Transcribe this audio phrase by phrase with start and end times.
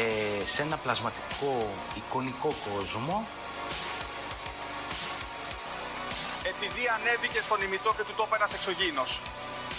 [0.00, 3.26] ε, σε ένα πλασματικό εικονικό κόσμο.
[6.52, 9.10] Επειδή ανέβηκε στον ημιτό και του το είπε ένας εξωγήινος.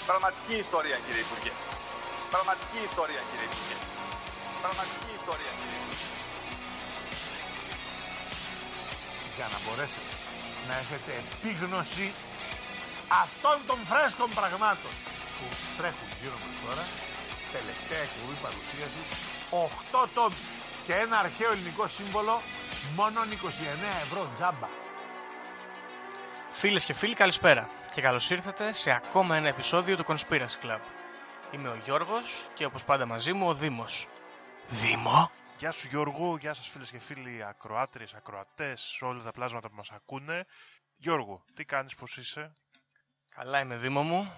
[0.09, 1.53] Πραγματική ιστορία κύριε Υπουργέ.
[2.33, 3.77] Πραγματική ιστορία κύριε Υπουργέ.
[4.61, 6.07] Πραγματική ιστορία κύριε Υπουργέ.
[9.37, 10.13] για να μπορέσετε
[10.67, 12.07] να έχετε επίγνωση
[13.25, 14.93] αυτών των φρέσκων πραγμάτων
[15.37, 15.45] που
[15.77, 16.85] τρέχουν γύρω μας τώρα
[17.55, 19.07] τελευταία εκπομπή παρουσίασης
[19.53, 20.35] 8 τόμοι
[20.83, 22.41] και ένα αρχαίο ελληνικό σύμβολο
[22.95, 23.25] μόνο 29
[24.03, 24.67] ευρώ τζάμπα
[26.51, 30.79] Φίλες και φίλοι, καλησπέρα και καλώς ήρθατε σε ακόμα ένα επεισόδιο του Conspiracy Club.
[31.51, 34.07] Είμαι ο Γιώργος και όπως πάντα μαζί μου ο Δήμος.
[34.67, 35.31] Δήμο!
[35.57, 39.75] Γεια σου Γιώργο, γεια σας φίλες και φίλοι ακροάτριες, ακροατές, σε όλα τα πλάσματα που
[39.75, 40.45] μας ακούνε.
[40.95, 42.53] Γιώργο, τι κάνεις, πώς είσαι;
[43.35, 44.31] Καλά είμαι Δήμο μου.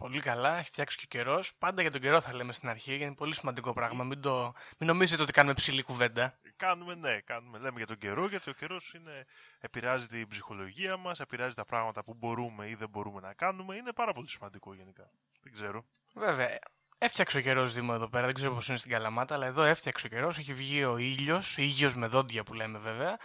[0.00, 1.54] Πολύ καλά, έχει φτιάξει και ο καιρός.
[1.58, 4.04] Πάντα για τον καιρό θα λέμε στην αρχή, γιατί είναι πολύ σημαντικό πράγμα.
[4.04, 4.52] Μην, το...
[4.78, 6.38] Μην νομίζετε ότι κάνουμε ψηλή κουβέντα.
[6.56, 9.26] Κάνουμε, ναι, κάνουμε, λέμε για τον καιρό, γιατί ο καιρός είναι,
[9.60, 13.76] επηρεάζει την ψυχολογία μας, επηρεάζει τα πράγματα που μπορούμε ή δεν μπορούμε να κάνουμε.
[13.76, 15.10] Είναι πάρα πολύ σημαντικό γενικά.
[15.42, 15.84] Δεν ξέρω.
[16.14, 16.58] Βέβαια,
[16.98, 18.24] έφτιαξε ο καιρός Δήμο εδώ πέρα.
[18.24, 20.38] Δεν ξέρω πώς είναι στην Καλαμάτα, αλλά εδώ έφτιαξε ο καιρός.
[20.38, 23.16] Έχει βγει ο ήλιος, ήλιος με δόντια που λέμε βέβαια.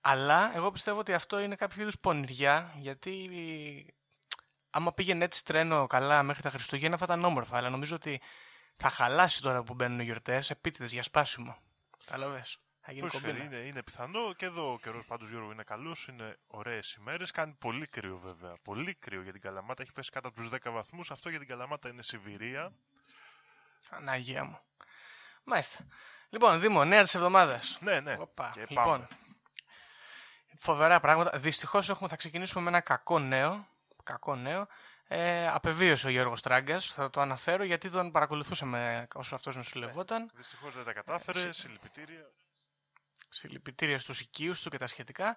[0.00, 3.30] Αλλά εγώ πιστεύω ότι αυτό είναι κάποιο είδους πονηριά, γιατί
[4.70, 7.56] άμα πήγαινε έτσι τρένο καλά μέχρι τα Χριστούγεννα θα ήταν όμορφα.
[7.56, 8.20] Αλλά νομίζω ότι
[8.76, 11.56] θα χαλάσει τώρα που μπαίνουν οι γιορτές, επίτηδες για σπάσιμο.
[12.04, 12.44] Κατάλαβε.
[12.80, 13.44] Θα γίνει Πώς κομπίνα.
[13.44, 17.56] είναι, είναι πιθανό και εδώ ο καιρός πάντως Γιώργο είναι καλός, είναι ωραίες ημέρες, κάνει
[17.58, 21.10] πολύ κρύο βέβαια, πολύ κρύο για την Καλαμάτα, έχει πέσει κάτω από τους 10 βαθμούς,
[21.10, 22.72] αυτό για την Καλαμάτα είναι Σιβηρία.
[23.90, 24.58] Αναγία μου.
[25.44, 25.86] Μάλιστα.
[26.28, 27.78] Λοιπόν, Δήμο, νέα της εβδομάδας.
[27.80, 28.50] Ναι, ναι, Οπα.
[28.54, 29.08] και Λοιπόν, πάμε.
[30.58, 31.38] φοβερά πράγματα.
[31.38, 33.68] Δυστυχώς θα ξεκινήσουμε με ένα κακό νέο.
[34.02, 34.66] Κακό νέο.
[35.12, 40.30] Ε, απεβίωσε ο Γιώργος Τράγκας, θα το αναφέρω γιατί τον παρακολουθούσαμε όσο αυτός νοσηλευόταν.
[40.34, 42.30] Δυστυχώς δεν τα κατάφερε, συλληπιτήρια.
[43.28, 45.36] Συλληπιτήρια στους οικείους του και τα σχετικά.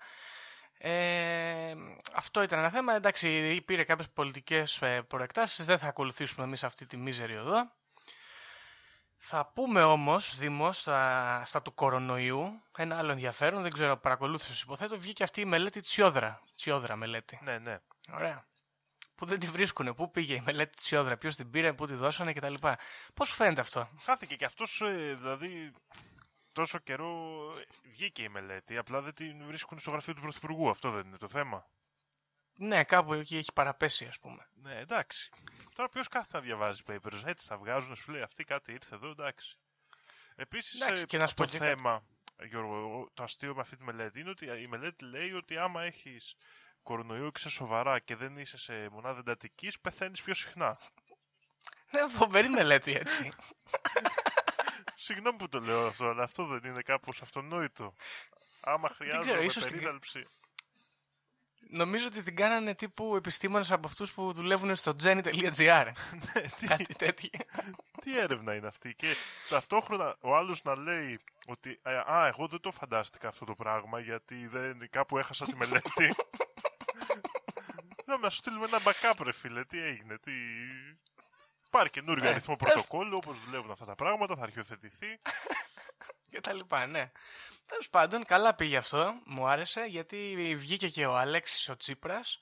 [0.77, 1.73] Ε,
[2.13, 2.93] αυτό ήταν ένα θέμα.
[2.95, 5.65] Εντάξει, πήρε κάποιες πολιτικές ε, προεκτάσεις.
[5.65, 7.71] Δεν θα ακολουθήσουμε εμείς αυτή τη μίζερη οδό.
[9.17, 14.97] Θα πούμε όμως, Δήμο, στα, στα του κορονοϊού, ένα άλλο ενδιαφέρον, δεν ξέρω, παρακολούθησες υποθέτω,
[14.97, 16.41] βγήκε αυτή η μελέτη Τσιόδρα.
[16.55, 17.39] Τσιόδρα μελέτη.
[17.43, 17.79] Ναι, ναι.
[18.13, 18.45] Ωραία.
[19.23, 19.93] Που δεν τη βρίσκουνε.
[19.93, 22.53] Πού πήγε η μελέτη Τσιόδρα, ποιος την πήρε, πού τη δώσανε κτλ.
[23.13, 25.71] Πώς φαίνεται αυτό; Χάθηκε και αυτός, ε, δηλαδή,
[26.51, 27.07] τόσο καιρό
[27.57, 31.17] ε, βγήκε η μελέτη, απλά δεν την βρίσκουν στο γραφείο του Πρωθυπουργού, αυτό δεν είναι
[31.17, 31.69] το θέμα.
[32.57, 34.47] Ναι, κάπου εκεί έχει παραπέσει, ας πούμε.
[34.53, 35.29] Ναι, εντάξει.
[35.75, 39.09] Τώρα ποιος κάθεται να διαβάζει papers, έτσι τα βγάζουν, σου λέει αυτή κάτι ήρθε εδώ,
[39.09, 39.57] εντάξει.
[40.35, 41.75] Επίσης, Εντάξει, και να σου το πω και κάτι.
[41.75, 42.03] θέμα,
[42.43, 46.35] Γιώργο, το αστείο με αυτή τη μελέτη είναι ότι η μελέτη λέει ότι άμα έχεις
[46.83, 50.77] κορονοϊό και είσαι σοβαρά και δεν είσαι σε μονάδα εντατικής, πεθαίνεις πιο συχνά.
[51.91, 53.29] Ναι, φοβερή μελέτη έτσι.
[54.95, 57.93] Συγγνώμη που το λέω αυτό, αλλά αυτό δεν είναι κάπως αυτονόητο.
[58.61, 60.27] Άμα χρειάζομαι ίσως την- περίθαλψη.
[61.69, 65.91] Νομίζω ότι την κάνανε τύπου επιστήμονες από αυτούς που δουλεύουν στο jenny.gr.
[66.67, 67.29] Κάτι τέτοιο.
[68.01, 69.15] Τι έρευνα είναι αυτή; Και
[69.49, 73.99] ταυτόχρονα ο άλλος να λέει ότι «Ε, Α, εγώ δεν το φαντάστηκα αυτό το πράγμα
[73.99, 76.15] γιατί δεν, κάπου έχασα τη μελέτη.
[78.05, 79.65] Να σου στείλουμε ένα backup, ρε φίλε.
[79.65, 80.31] Τι έγινε, τι.
[81.67, 82.29] Υπάρχει καινούριο Ναι.
[82.29, 85.19] αριθμό πρωτοκόλλου, όπως δουλεύουν αυτά τα πράγματα, θα αρχιοθετηθεί.
[86.31, 87.11] και τα λοιπά, ναι.
[87.67, 89.13] Τέλος πάντων, καλά πήγε αυτό.
[89.25, 92.39] Μου άρεσε γιατί βγήκε και ο Αλέξης ο Τσίπρας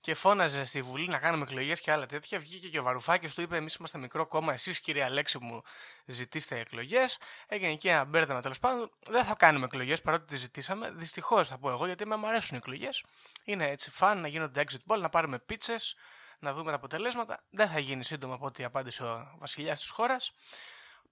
[0.00, 2.38] και φώναζε στη Βουλή να κάνουμε εκλογές και άλλα τέτοια.
[2.38, 4.52] Βγήκε και ο Βαρουφάκης, του είπε: Εμείς είμαστε μικρό κόμμα.
[4.52, 5.62] Εσείς, κύριε Αλέξη, μου
[6.06, 7.18] ζητήστε εκλογές.
[7.48, 8.90] Έγινε εκεί ένα μπέρδεμα τέλος πάντων.
[9.08, 10.90] Δεν θα κάνουμε εκλογές παρότι τις ζητήσαμε.
[10.90, 13.04] Δυστυχώς θα πω εγώ γιατί με μου αρέσουν οι εκλογές.
[13.44, 15.96] Είναι έτσι φαν να γίνονται exit poll, να πάρουμε πίτσες,
[16.38, 17.40] να δούμε τα αποτελέσματα.
[17.50, 20.32] Δεν θα γίνει σύντομα από ό,τι απάντησε ο βασιλιάς της χώρας.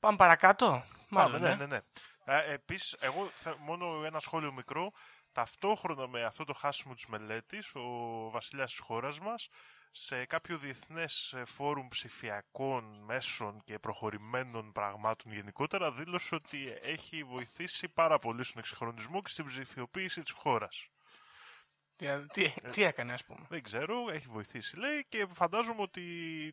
[0.01, 0.85] Πάμε παρακάτω.
[1.09, 1.55] Μάλλον, ναι, ε.
[1.55, 1.81] ναι, ναι.
[2.25, 4.93] Ε, Επίσης, εγώ θα, μόνο ένα σχόλιο μικρό.
[5.37, 7.81] Ταυτόχρονα με αυτό το χάσιμο της μελέτης, ο
[8.31, 9.49] βασιλιάς της χώρας μας,
[9.91, 17.89] σε κάποιο διεθνές ε, φόρουμ ψηφιακών μέσων και προχωρημένων πραγμάτων γενικότερα, δήλωσε ότι έχει βοηθήσει
[17.89, 20.89] πάρα πολύ στον εξυγχρονισμό και στην ψηφιοποίηση της χώρας.
[21.97, 23.47] Δηλαδή, τι, τι έκανε, ας πούμε.
[23.49, 26.03] Δεν ξέρω, έχει βοηθήσει λέει και φαντάζομαι ότι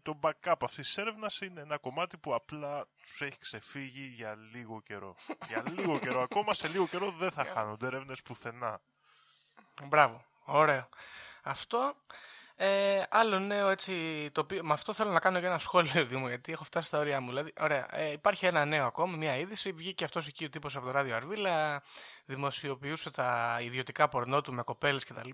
[0.03, 4.81] το backup αυτής της έρευνας είναι ένα κομμάτι που απλά τους έχει ξεφύγει για λίγο
[4.81, 5.15] καιρό.
[5.47, 8.81] για λίγο καιρό, ακόμα σε λίγο καιρό δεν θα χάνονται έρευνες πουθενά.
[9.83, 10.25] Μπράβο.
[10.45, 10.89] Ωραίο.
[11.43, 11.95] Αυτό.
[12.65, 16.27] Ε, άλλο νέο έτσι, το οποίο, με αυτό θέλω να κάνω και ένα σχόλιο Δήμο,
[16.27, 17.27] γιατί έχω φτάσει στα όρια μου.
[17.27, 19.71] Δηλαδή, ωραία, ε, υπάρχει ένα νέο ακόμα, μια είδηση.
[19.71, 21.83] Βγήκε αυτός εκεί ο τύπος από το ράδιο Αρβίλα,
[22.25, 25.29] δημοσιοποιούσε τα ιδιωτικά πορνό του με κοπέλες κτλ.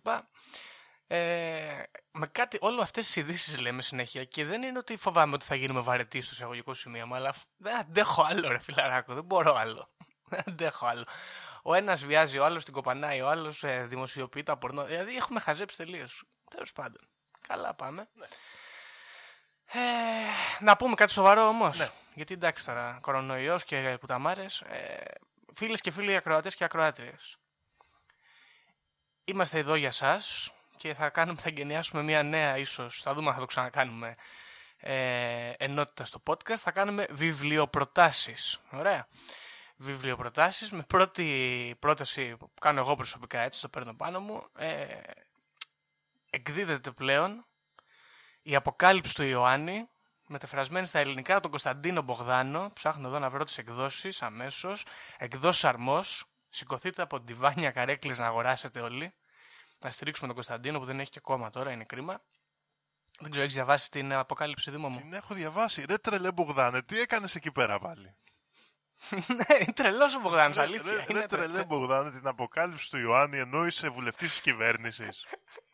[1.07, 5.45] Ε, με κάτι, όλο αυτές τις ειδήσεις λέμε συνέχεια και δεν είναι ότι φοβάμαι ότι
[5.45, 9.55] θα γίνουμε βαρετοί στο εισαγωγικό σημείο μου, αλλά δεν αντέχω άλλο, ρε φιλαράκο, δεν μπορώ
[9.55, 9.89] άλλο.
[10.31, 11.03] Δεν αντέχω άλλο.
[11.63, 14.85] Ο ένας βιάζει, ο άλλος την κοπανάει, ο άλλος ε, δημοσιοποιεί τα πορνό.
[14.85, 16.23] Δηλαδή έχουμε χαζέψει τελείως.
[16.49, 17.09] Τέλος πάντων.
[17.49, 18.07] Καλά πάμε.
[18.13, 18.25] Ναι.
[19.71, 19.79] Ε,
[20.59, 21.77] να πούμε κάτι σοβαρό όμως.
[21.77, 21.89] Ναι.
[22.13, 24.45] Γιατί εντάξει τώρα, κορονοϊός και κουταμάρε.
[24.69, 25.03] Ε,
[25.53, 27.37] Φίλες και φίλοι ακροατές και ακροάτριες.
[29.25, 30.21] Είμαστε εδώ για εσά
[30.77, 34.15] και θα, κάνουμε, θα εγκαινιάσουμε μια νέα, ίσως, θα δούμε αν θα το ξανακάνουμε,
[34.77, 36.55] ε, ενότητα στο podcast.
[36.55, 38.59] Θα κάνουμε βιβλιοπροτάσεις.
[38.71, 39.07] Ωραία.
[39.75, 44.49] Βιβλιοπροτάσεις με πρώτη πρόταση που κάνω εγώ προσωπικά, έτσι το παίρνω πάνω μου.
[44.57, 44.87] Ε,
[46.29, 47.45] εκδίδεται πλέον
[48.41, 49.89] η Αποκάλυψη του Ιωάννη,
[50.27, 52.71] μεταφρασμένη στα ελληνικά τον Κωνσταντίνο Μπογδάνο.
[52.73, 54.85] Ψάχνω εδώ να βρω τις εκδόσεις αμέσως.
[55.17, 56.03] Εκδόσεις Αρμό.
[56.51, 59.13] Σηκωθείτε από τη βάνια καρέκλες να αγοράσετε όλοι.
[59.79, 62.21] Να στηρίξουμε τον Κωνσταντίνο που δεν έχει και κόμμα τώρα, είναι κρίμα.
[63.19, 65.85] Δεν ξέρω, έχεις διαβάσει την Αποκάλυψη Δήμο μου; Την έχω διαβάσει.
[65.87, 68.15] Ρε τρελέ Μπογδάνε, τι έκανες εκεί πέρα πάλι;
[69.37, 70.91] ναι, είναι τρελός ο Μπογδάνος, Ρε, αλήθεια.
[70.93, 75.25] ρε, είναι ρε τρελέ Μπογδάνε, την αποκάλυψη του Ιωάννη ενώ είσαι βουλευτής της κυβέρνησης.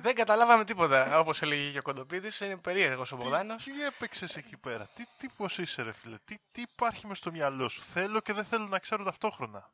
[0.00, 2.40] Δεν καταλάβαμε τίποτα, όπως έλεγε και ο Κοντοπίδης.
[2.40, 3.64] Είναι περίεργος ο Μπογδάνος.
[3.64, 7.30] Τι, τι έπαιξες εκεί πέρα, τι τύπος είσαι ρε φίλε, τι, τι υπάρχει μες στο
[7.30, 9.70] μυαλό σου; Θέλω και δεν θέλω να ξέρω ταυτόχρονα.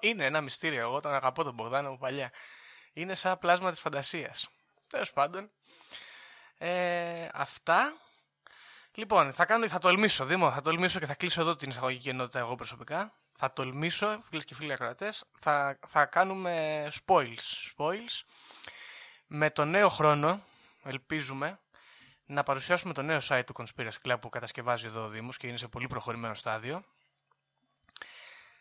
[0.00, 0.80] είναι ένα μυστήριο.
[0.80, 2.32] Εγώ τον αγαπώ τον Μπογδάνο από παλιά.
[2.92, 4.48] Είναι σαν πλάσμα της φαντασίας.
[4.86, 5.50] Τέλος πάντων.
[6.58, 7.92] Ε, αυτά.
[8.94, 12.38] Λοιπόν, θα, κάνω, θα τολμήσω, Δήμο, θα τολμήσω και θα κλείσω εδώ την εισαγωγική ενότητα
[12.38, 13.12] εγώ προσωπικά.
[13.40, 17.72] Θα τολμήσω, φίλες και φίλοι ακροατές, θα, θα κάνουμε spoils.
[17.76, 18.22] spoils.
[19.26, 20.42] Με το νέο χρόνο,
[20.82, 21.58] ελπίζουμε,
[22.26, 25.56] να παρουσιάσουμε το νέο site του Conspiracy Club που κατασκευάζει εδώ ο Δήμος και είναι
[25.56, 26.84] σε πολύ προχωρημένο στάδιο.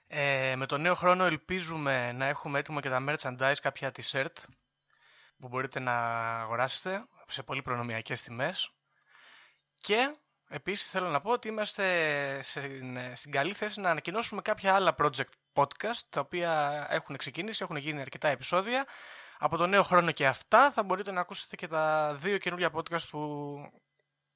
[0.07, 4.33] Ε, με το νέο χρόνο ελπίζουμε να έχουμε έτοιμο και τα merchandise, κάποια t-shirt
[5.39, 5.93] που μπορείτε να
[6.39, 8.71] αγοράσετε σε πολύ προνομιακές τιμές.
[9.75, 10.15] Και
[10.47, 15.31] επίσης θέλω να πω ότι είμαστε στην, στην καλή θέση να ανακοινώσουμε κάποια άλλα project
[15.53, 18.85] podcast τα οποία έχουν ξεκινήσει, έχουν γίνει αρκετά επεισόδια.
[19.39, 23.07] Από το νέο χρόνο και αυτά θα μπορείτε να ακούσετε και τα δύο καινούργια podcast
[23.09, 23.19] που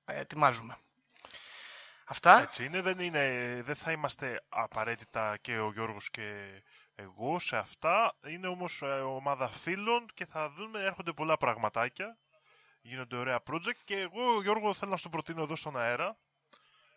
[0.05, 0.77] ε, ετοιμάζουμε.
[2.05, 2.41] Αυτά.
[2.41, 6.61] Έτσι είναι δεν, είναι, δεν θα είμαστε απαραίτητα και ο Γιώργος και
[6.95, 8.13] εγώ σε αυτά.
[8.27, 12.17] Είναι όμως ε, ομάδα φίλων και θα δούμε, έρχονται πολλά πραγματάκια.
[12.81, 16.17] Γίνονται ωραία project και εγώ Γιώργο θέλω να σου το προτείνω εδώ στον αέρα.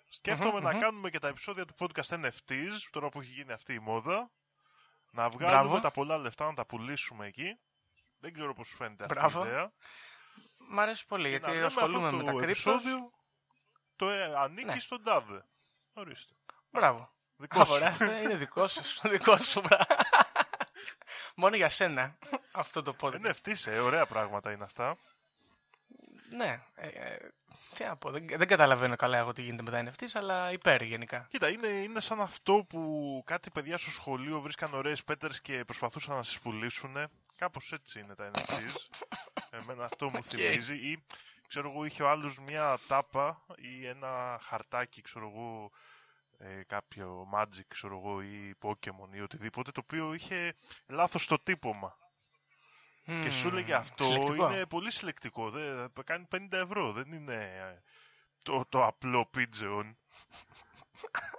[0.08, 3.78] Σκέφτομαι να κάνουμε και τα επεισόδια του podcast NFTs, τώρα που έχει γίνει αυτή η
[3.78, 4.30] μόδα.
[5.10, 5.80] Να βγάλουμε Μπράβο.
[5.80, 7.58] τα πολλά λεφτά, να τα πουλήσουμε εκεί.
[8.18, 9.44] Δεν ξέρω πώς σου φαίνεται αυτή Μπράβο.
[9.44, 9.72] η ιδέα.
[10.68, 12.72] Μ' αρέσει πολύ Και να γιατί λέμε ασχολούμαι αυτό με το τα κρύπτος.
[12.74, 13.10] επεισόδιο,
[13.96, 14.78] Το ε, ανήκει Ναι.
[14.80, 15.44] στον τάδε.
[15.92, 16.34] Ορίστε.
[16.70, 17.12] Μπράβο.
[17.36, 17.74] Δικό σου.
[17.74, 18.82] Αγοράστε, είναι δικό σου.
[19.14, 19.84] δικό σου, μπράβο.
[21.36, 22.18] Μόνο για σένα
[22.52, 23.20] αυτό το podcast.
[23.32, 24.96] NFTs, ε, ωραία πράγματα είναι αυτά.
[26.36, 26.60] Ναι.
[26.74, 27.16] Ε, ε,
[27.74, 30.82] τι να πω, δεν, δεν καταλαβαίνω καλά εγώ τι γίνεται με τα NFTs, αλλά υπέρ
[30.82, 31.26] γενικά.
[31.30, 36.14] Κοίτα, είναι, είναι σαν αυτό που κάτι παιδιά στο σχολείο βρίσκαν ωραίες πέτρες και προσπαθούσαν
[36.14, 36.96] να τις πουλήσουν.
[37.36, 38.74] Κάπως έτσι είναι τα NFTs.
[39.60, 40.74] Εμένα αυτό μου θυμίζει.
[40.74, 41.04] Ή,
[41.48, 45.70] ξέρω εγώ, είχε ο άλλος μια τάπα ή ένα χαρτάκι, ξέρω εγώ,
[46.38, 50.54] ε, κάποιο Magic, ξέρω εγώ, ή Pokemon ή οτιδήποτε, το οποίο είχε
[50.86, 51.96] λάθος το τύπομα.
[53.04, 54.52] Και σου έλεγε αυτό συλλεκτικό.
[54.52, 55.50] είναι πολύ συλλεκτικό.
[55.50, 56.92] Δεν, κάνει 50 ευρώ.
[56.92, 57.82] Δεν είναι ε,
[58.42, 59.94] το, το απλό pigeon.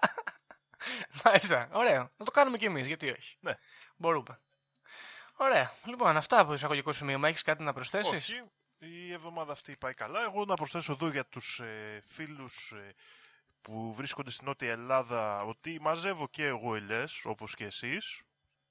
[1.24, 1.70] Μάλιστα.
[1.72, 2.12] Ωραίο.
[2.18, 3.54] Να το κάνουμε κι εμείς, γιατί όχι; Ναι.
[3.96, 4.40] Μπορούμε.
[5.36, 5.74] Ωραία.
[5.86, 7.20] Λοιπόν, αυτά από εισαγωγικό σημείο.
[7.20, 8.44] Μα έχει κάτι να προσθέσεις; Όχι.
[8.78, 10.24] Η εβδομάδα αυτή πάει καλά.
[10.24, 12.94] Εγώ να προσθέσω εδώ για τους ε, φίλους ε,
[13.62, 18.22] που βρίσκονται στην Νότια Ελλάδα ότι μαζεύω και εγώ ελιές, όπως και εσείς.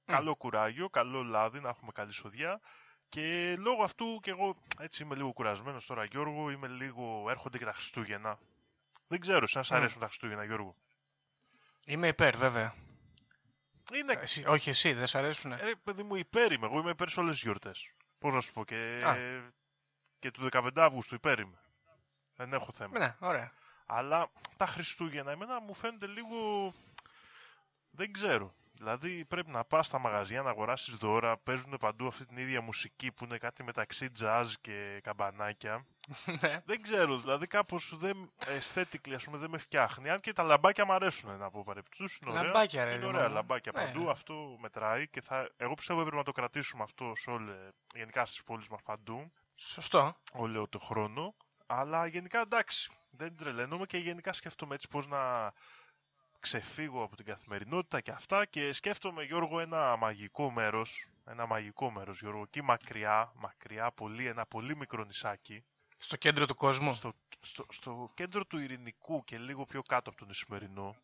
[0.05, 2.61] Καλό κουράγιο, καλό λάδι, να έχουμε καλή σοδιά.
[3.15, 7.65] Και λόγω αυτού και εγώ έτσι είμαι λίγο κουρασμένος τώρα Γιώργο, είμαι λίγο, έρχονται και
[7.65, 8.39] τα Χριστούγεννα.
[9.09, 10.77] Δεν ξέρω, σαν σ' αρέσουν τα Χριστούγεννα Γιώργο;
[11.87, 12.75] Είμαι υπέρ, βέβαια.
[13.95, 15.53] Είναι, Εσύ, όχι, εσύ, δεν σ' αρέσουν.
[15.53, 16.67] ε, ρε παιδί μου, υπέρ είμαι.
[16.67, 17.91] Εγώ είμαι υπέρ σε όλες τις γιορτές.
[18.19, 19.17] Πώς να σου πω και, Α.
[20.19, 21.59] και του 15 Αύγουστου υπέρ είμαι.
[22.37, 22.99] Δεν έχω θέμα.
[22.99, 23.53] Ναι, ωραία.
[23.87, 26.73] Αλλά τα Χριστούγεννα εμένα μου φαίνονται λίγο...
[27.91, 28.55] Δεν ξέρω.
[28.77, 33.13] Δηλαδή πρέπει να πας στα μαγαζιά να αγοράσεις δώρα, παίζουν παντού αυτή την ίδια μουσική
[33.13, 35.87] που είναι κάτι μεταξύ jazz και καμπανάκια.
[36.41, 36.63] Ναι.
[36.65, 40.11] δεν ξέρω, δηλαδή κάπως δεν, aesthetically ας πούμε δεν με φτιάχνει.
[40.11, 42.43] Αν και τα λαμπάκια μου αρέσουν να πω παρεπτούς, είναι ωραία.
[42.43, 43.35] Λαμπάκια, ρε, είναι ωραία Δημήτρη.
[43.35, 43.85] λαμπάκια Ναι.
[43.85, 47.53] παντού, αυτό μετράει και θα, εγώ πιστεύω έπρεπε να το κρατήσουμε αυτό σε όλε,
[47.95, 50.17] γενικά στις πόλεις μας παντού Σωστό.
[50.33, 51.35] όλο το χρόνο.
[51.67, 55.53] Αλλά γενικά εντάξει, δεν τρελαίνομαι και γενικά σκέφτομαι έτσι πώς να
[56.45, 62.21] ξεφύγω από την καθημερινότητα και αυτά και σκέφτομαι Γιώργο ένα μαγικό μέρος, ένα μαγικό μέρος
[62.21, 65.65] Γιώργο, εκεί μακριά, μακριά πολύ, ένα πολύ μικρό νησάκι,
[65.99, 66.95] Στο κέντρο του κόσμου.
[66.95, 70.97] στο, στο, στο κέντρο του Ειρηνικού και λίγο πιο κάτω από τον Ισημερινό.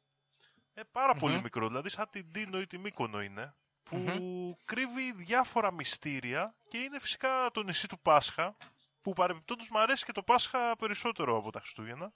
[0.75, 5.73] Ε, παρα πολύ μικρό, δηλαδή σαν την Τίνο ή τη Μύκονο είναι, που κρύβει διάφορα
[5.73, 8.57] μυστήρια και είναι φυσικά το νησί του Πάσχα,
[9.03, 12.13] που παρεμπιπτόντως μου αρέσει και το Πάσχα περισσότερο από τα Χριστούγεννα.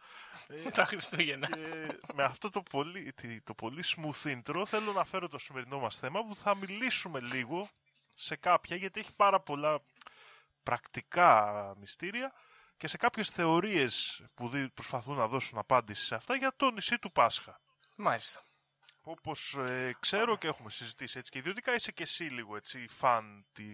[0.73, 1.47] Τα Χριστούγεννα.
[1.47, 5.79] Και με αυτό το πολύ, τη- το πολύ smooth intro θέλω να φέρω το σημερινό
[5.79, 7.69] μας θέμα που θα μιλήσουμε λίγο
[8.17, 9.81] σε κάποια γιατί έχει πάρα πολλά
[10.62, 12.33] πρακτικά μυστήρια
[12.76, 16.99] και σε κάποιες θεωρίες που δι- προσπαθούν να δώσουν απάντηση σε αυτά για το νησί
[16.99, 17.61] του Πάσχα.
[17.97, 18.43] Μάλιστα.
[19.03, 23.47] Όπως ε, ξέρω και έχουμε συζητήσει έτσι και ιδιωτικά είσαι και εσύ λίγο έτσι φαν
[23.53, 23.64] τη,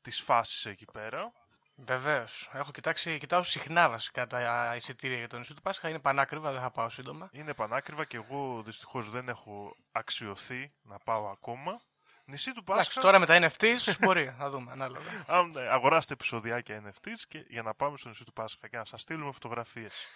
[0.00, 1.32] της φάσης εκεί πέρα.
[1.76, 2.50] Βεβαίως.
[2.52, 5.88] Έχω κοιτάξει, κοιτάω συχνά βασικά τα εισιτήρια για το νησί του Πάσχα.
[5.88, 7.28] Είναι πανάκριβα, δεν θα πάω σύντομα.
[7.32, 11.80] Είναι πανάκριβα και εγώ δυστυχώς δεν έχω αξιωθεί να πάω ακόμα.
[12.24, 12.80] Νησί του Πάσχα...
[12.80, 15.24] Εντάξει, τώρα με τα NFTs μπορεί να δούμε ανάλογα.
[15.26, 18.84] Αν ναι, αγοράστε επεισοδιάκια NFTs και, για να πάμε στο νησί του Πάσχα και να
[18.84, 20.06] σας στείλουμε φωτογραφίες.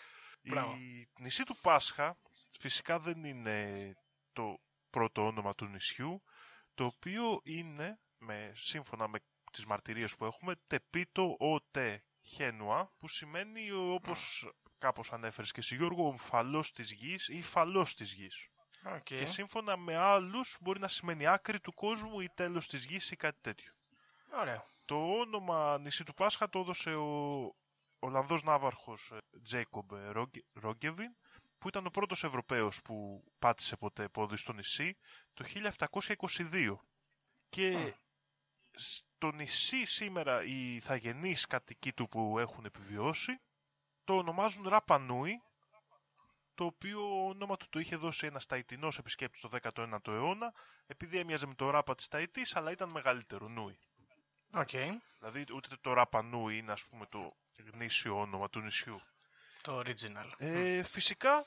[0.42, 0.74] Μπράβο.
[0.74, 2.16] Η νησί του Πάσχα
[2.58, 3.94] φυσικά δεν είναι
[4.32, 6.22] το πρώτο όνομα του νησιού,
[6.74, 9.18] το οποίο είναι, με, σύμφωνα με
[9.50, 15.60] τις μαρτυρίες που έχουμε, Te Pito o te Henua, που σημαίνει όπως κάπως ανέφερες και
[15.60, 18.48] εσύ Γιώργο, ομφαλός της γης ή αφαλός της γης.
[18.84, 19.02] Οκ.
[19.02, 23.16] Και σύμφωνα με άλλους μπορεί να σημαίνει άκρη του κόσμου ή τέλος της γης ή
[23.16, 23.72] κάτι τέτοιο.
[24.32, 24.66] Ωραίο.
[24.84, 27.54] Το όνομα νησί του Πάσχα το έδωσε ο
[27.98, 29.90] Ολλανδός ναύαρχος Τζέικομπ
[30.52, 31.16] Ρόγκεβιν
[31.58, 34.96] που ήταν ο πρώτος Ευρωπαίος που πάτησε ποτέ πόδι στο νησί
[35.34, 36.76] το 1722.
[37.48, 37.94] Και
[39.20, 43.40] στο νησί σήμερα οι ηθαγενείς κατοικοί του που έχουν επιβιώσει
[44.04, 45.42] το ονομάζουν Ραπανούι
[46.54, 50.52] το οποίο όνομα του το είχε δώσει ένας Ταϊτινός επισκέπτης το 19ο αιώνα
[50.86, 53.78] επειδή έμοιαζε με το ράπα της Ταϊτής αλλά ήταν μεγαλύτερο Νούι.
[54.52, 54.70] Οκ.
[55.18, 57.36] Δηλαδή ούτε το Ραπανούι είναι ας πούμε το
[57.72, 59.00] γνήσιο όνομα του νησιού.
[59.62, 60.32] Το original.
[60.38, 61.44] Ε, φυσικά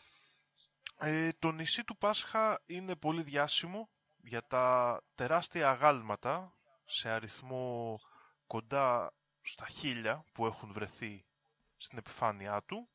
[0.97, 6.53] ε, το νησί του Πάσχα είναι πολύ διάσημο για τα τεράστια αγάλματα
[6.93, 7.99] σε αριθμό
[8.47, 11.25] κοντά στα χίλια που έχουν βρεθεί
[11.77, 12.89] στην επιφάνειά του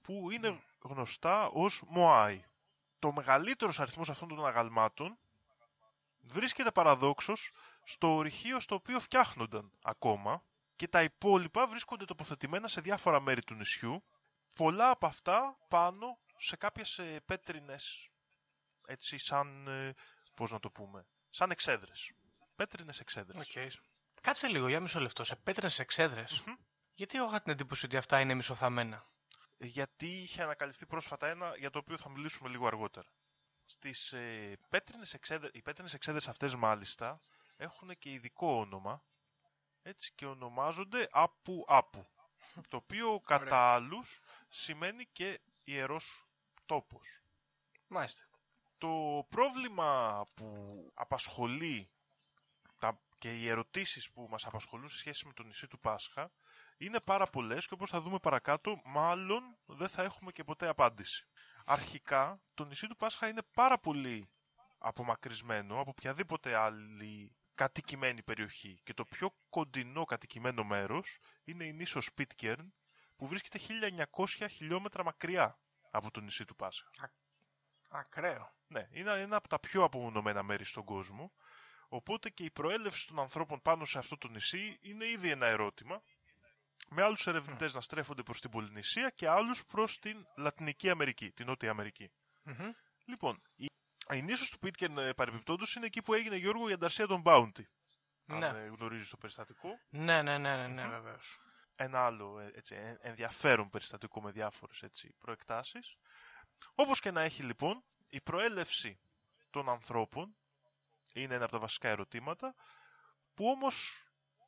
[0.00, 2.44] που είναι γνωστά ως Μοάι.
[2.98, 5.18] Το μεγαλύτερος αριθμός αυτών των αγαλμάτων
[6.20, 7.52] βρίσκεται παραδόξως
[7.84, 10.44] στο ορυχείο στο οποίο φτιάχνονταν ακόμα
[10.76, 14.04] και τα υπόλοιπα βρίσκονται τοποθετημένα σε διάφορα μέρη του νησιού
[14.54, 18.08] πολλά από αυτά πάνω σε κάποιες ε, πέτρινες
[18.86, 19.94] έτσι σαν, ε,
[20.34, 22.12] πώς να το πούμε, σαν εξέδρες.
[22.62, 23.56] Πέτρινες εξέδρες.
[23.56, 23.72] Οκ.
[24.20, 25.24] Κάτσε λίγο για μισό λεπτό.
[25.24, 26.44] Σε πέτρες εξέδρες.
[26.94, 29.06] Γιατί έχω την εντύπωση ότι αυτά είναι μισοθαμμένα;
[29.58, 33.08] γιατί είχε ανακαλυφθεί πρόσφατα ένα για το οποίο θα μιλήσουμε λίγο αργότερα.
[33.64, 37.20] Στις ε, πέτρινες εξέδρες, οι πέτρινες εξέδρες αυτές μάλιστα
[37.56, 39.02] έχουν και ειδικό όνομα
[39.82, 42.06] έτσι και ονομάζονται Άπου Άπου
[42.68, 46.26] το οποίο κατά άλλους σημαίνει και ιερός
[46.66, 47.20] τόπος.
[47.86, 48.24] Μάλιστα.
[48.78, 52.01] Το πρόβλημα που απασχολεί τα,
[53.22, 56.32] και οι ερωτήσεις που μας απασχολούν σε σχέση με το νησί του Πάσχα
[56.76, 61.26] είναι πάρα πολλές και όπως θα δούμε παρακάτω μάλλον δεν θα έχουμε και ποτέ απάντηση.
[61.64, 64.30] Αρχικά το νησί του Πάσχα είναι πάρα πολύ
[64.78, 72.04] απομακρυσμένο από οποιαδήποτε άλλη κατοικημένη περιοχή και το πιο κοντινό κατοικημένο μέρος είναι η νήσος
[72.04, 72.74] Σπίτκερν
[73.16, 73.58] που βρίσκεται
[74.10, 75.58] 1900 χιλιόμετρα μακριά
[75.90, 76.90] από το νησί του Πάσχα.
[77.88, 78.54] Ακραίο.
[78.66, 81.32] Ναι, είναι ένα από τα πιο απομονωμένα μέρη στον κόσμο.
[81.94, 86.02] Οπότε και η προέλευση των ανθρώπων πάνω σε αυτό το νησί είναι ήδη ένα ερώτημα.
[86.88, 91.46] Με άλλους ερευνητές να στρέφονται προς την Πολυνησία και άλλους προς την Λατινική Αμερική, την
[91.46, 92.12] Νότια Αμερική.
[92.42, 92.72] Μμμ.
[93.04, 93.66] Λοιπόν, η,
[94.12, 97.64] η νήσος του Πίτκεν ε, παρεμπιπτόντως είναι εκεί που έγινε Γιώργο η ανταρσία των Bounty.
[98.24, 98.46] Ναι.
[98.46, 99.68] Αν ε, γνωρίζεις το περιστατικό.
[99.88, 101.38] Ναι, ναι, ναι, ναι, ναι βεβαίως.
[101.74, 105.96] ένα άλλο ε, έτσι, ε, ενδιαφέρον περιστατικό με διάφορες έτσι, προεκτάσεις.
[106.74, 109.00] Όπως και να έχει λοιπόν, η προέλευση
[109.50, 110.36] των ανθρώπων
[111.12, 112.54] είναι ένα από τα βασικά ερωτήματα,
[113.34, 114.06] που όμως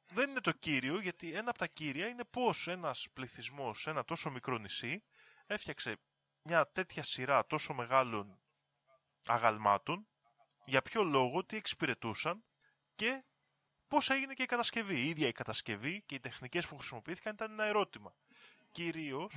[0.08, 4.04] δεν είναι το κύριο, γιατί ένα από τα κύρια είναι πώς ένας πληθυσμός σε ένα
[4.04, 5.02] τόσο μικρό νησί
[5.46, 5.96] έφτιαξε
[6.42, 8.38] μια τέτοια σειρά τόσο μεγάλων
[9.26, 10.06] αγαλμάτων
[10.64, 12.44] για ποιο λόγο, τι εξυπηρετούσαν
[12.94, 13.24] και
[13.88, 15.00] πώς έγινε και η κατασκευή.
[15.00, 18.14] Η ίδια η κατασκευή και οι τεχνικές που χρησιμοποιήθηκαν ήταν ένα ερώτημα.
[18.70, 19.34] Κυρίως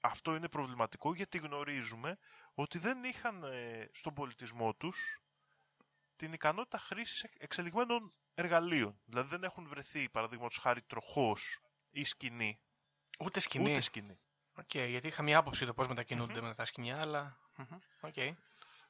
[0.00, 2.18] αυτό είναι προβληματικό γιατί γνωρίζουμε
[2.54, 5.20] ότι δεν είχαν ε, στον πολιτισμό τους
[6.18, 9.00] την ικανότητα χρήσης εξ- εξελιγμένων εργαλείων.
[9.04, 11.60] Δηλαδή δεν έχουν βρεθεί, παραδείγματος χάρη, τροχός
[11.90, 12.60] ή σκοινί.
[13.18, 13.70] Ούτε σκοινί.
[13.70, 14.18] Ούτε σκηνή.
[14.54, 17.38] Οκ, γιατί είχα μια άποψη το πώς μετακινούνται με τα σκοινιά, αλλά.
[17.56, 18.16] Μμμ, Οκ.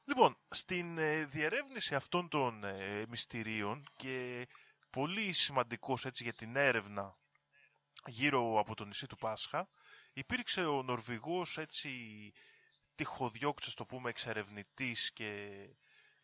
[0.03, 4.47] Λοιπόν, στην ε, διερεύνηση αυτών των ε, μυστηρίων και
[4.89, 7.17] πολύ σημαντικός έτσι για την έρευνα
[8.05, 9.69] γύρω από το νησί του Πάσχα,
[10.13, 11.91] υπήρξε ο Νορβηγός έτσι
[12.95, 15.59] τυχοδιώκτης, το πούμε, εξερευνητής και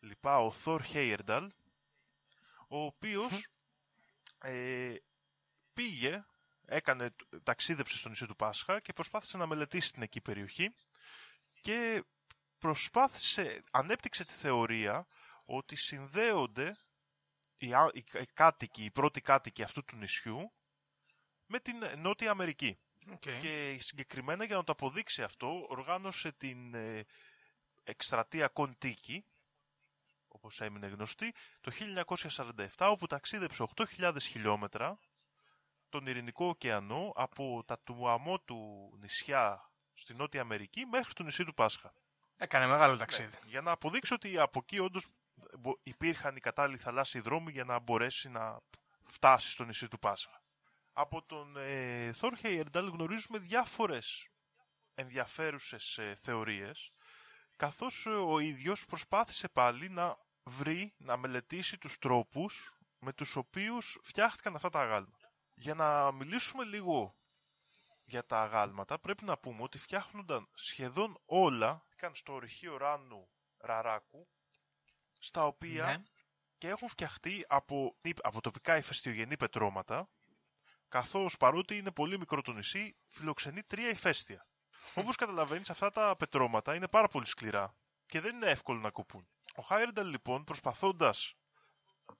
[0.06, 1.50] λοιπά, ο Θόρ Χέιερνταλ,
[2.68, 3.48] ο οποίος
[4.38, 4.94] ε,
[5.74, 6.24] πήγε,
[6.66, 10.74] έκανε, ταξίδεψε στο νησί του Πάσχα και προσπάθησε να μελετήσει την εκεί περιοχή
[11.60, 12.04] και
[12.58, 15.06] προσπάθησε, ανέπτυξε τη θεωρία
[15.44, 16.76] ότι συνδέονται
[17.56, 20.52] οι, α- οι, οι κάτοικοι, οι πρώτοι κάτοικοι αυτού του νησιού
[21.46, 22.78] με την Νότια Αμερική.
[23.12, 23.20] Οκ.
[23.20, 27.04] Και συγκεκριμένα για να το αποδείξει αυτό, οργάνωσε την ε,
[27.84, 29.24] εκστρατεία Κον Τίκι,
[30.46, 31.72] όπως έμεινε γνωστή, το
[32.76, 34.98] 1947, όπου ταξίδεψε 8.000 χιλιόμετρα
[35.88, 41.54] τον Ειρηνικό ωκεανό από τα του του νησιά στη Νότια Αμερική μέχρι το νησί του
[41.54, 41.92] Πάσχα.
[42.36, 43.36] Έκανε μεγάλο ταξίδι.
[43.46, 45.06] Για να αποδείξω ότι από εκεί όντως
[45.82, 48.58] υπήρχαν οι κατάλληλοι θαλάσσιοι δρόμοι για να μπορέσει να
[49.04, 50.42] φτάσει στο νησί του Πάσχα.
[50.92, 54.28] Από τον ε, Θόρ Χέιερνταλ γνωρίζουμε διάφορες
[54.94, 56.90] ενδιαφέρουσες ε, θεωρίες,
[57.56, 60.16] καθώς ε, ο ίδιος προσπάθησε πάλι να
[60.48, 65.32] βρει, να μελετήσει τους τρόπους με τους οποίους φτιάχτηκαν αυτά τα αγάλματα.
[65.54, 67.16] Για να μιλήσουμε λίγο
[68.04, 74.28] για τα αγάλματα, πρέπει να πούμε ότι φτιάχνονταν σχεδόν όλα καν στο ορυχείο Ράνου Ραράκου,
[75.18, 76.02] στα οποία Ναι.
[76.58, 80.08] και έχουν φτιαχτεί από, από τοπικά ηφαιστειογενή πετρώματα,
[80.88, 84.46] καθώς παρότι είναι πολύ μικρό το νησί, φιλοξενεί τρία ηφαίστεια.
[84.94, 87.76] Όπως καταλαβαίνεις, αυτά τα πετρώματα είναι πάρα πολύ σκληρά
[88.06, 89.28] και δεν είναι εύκολο να κοπούν.
[89.56, 91.34] Ο Χάιρνταλ λοιπόν, προσπαθώντας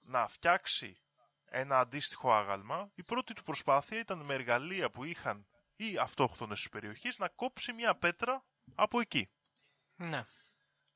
[0.01, 1.01] να φτιάξει
[1.45, 6.69] ένα αντίστοιχο άγαλμα, η πρώτη του προσπάθεια ήταν με εργαλεία που είχαν οι αυτόχθονες της
[6.69, 8.45] περιοχής να κόψει μια πέτρα
[8.75, 9.29] από εκεί.
[9.95, 10.25] Ναι.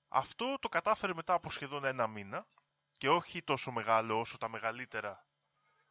[0.08, 2.48] Αυτό το κατάφερε μετά από σχεδόν ένα μήνα
[2.98, 5.26] και όχι τόσο μεγάλο όσο τα μεγαλύτερα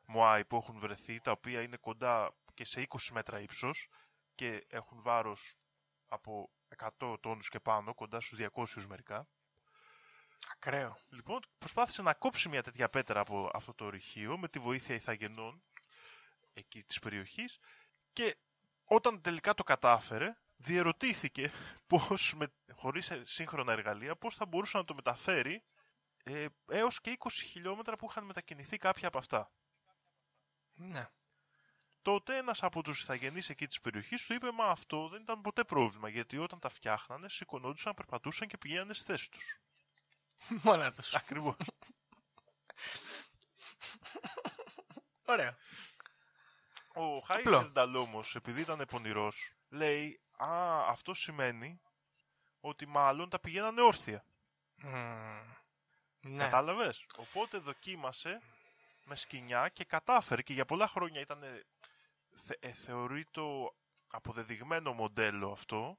[0.07, 3.89] Μωάι που έχουν βρεθεί, τα οποία είναι κοντά και σε 20 μέτρα ύψος
[4.35, 5.59] και έχουν βάρος
[6.09, 6.51] από
[6.99, 9.29] 100 τόνους και πάνω, κοντά στους 200 μερικά.
[10.49, 10.99] Ακραίο.
[11.09, 15.63] Λοιπόν, προσπάθησε να κόψει μια τέτοια πέτρα από αυτό το ορυχείο με τη βοήθεια ηθαγενών
[16.53, 17.59] εκεί της περιοχής
[18.13, 18.37] και
[18.85, 21.53] όταν τελικά το κατάφερε, διερωτήθηκε
[21.87, 25.65] πώς, με, χωρίς σύγχρονα εργαλεία, πώς θα μπορούσε να το μεταφέρει
[26.23, 29.53] ε, έως και 20 χιλιόμετρα που είχαν μετακινηθεί κάποια από αυτά.
[30.75, 31.09] Ναι.
[32.03, 35.65] Τότε ένας από τους ηθαγενεί εκεί της περιοχής του είπε: Μα αυτό δεν ήταν ποτέ
[35.65, 39.61] πρόβλημα, γιατί όταν τα φτιάχνανε, σηκωνόντουσαν, περπατούσαν και πηγαίνανε στη θέση τους.
[40.63, 41.03] Μόνα του.
[41.13, 41.57] Ακριβώς.
[45.25, 45.51] Ωραίο.
[46.95, 51.81] Ο Χάιερνταλ όμω, επειδή ήταν πονηρός, λέει: Α, αυτό σημαίνει
[52.61, 54.25] ότι μάλλον τα πηγαίνανε όρθια.
[54.75, 55.59] Μμμ.
[56.21, 56.45] Ναι.
[56.45, 58.41] Κατάλαβες; Οπότε δοκίμασε
[59.05, 61.63] με σκοινιά και κατάφερε και για πολλά χρόνια ήταν ε,
[62.35, 63.75] θε, ε, θεωρεί το
[64.11, 65.99] αποδεδειγμένο μοντέλο αυτό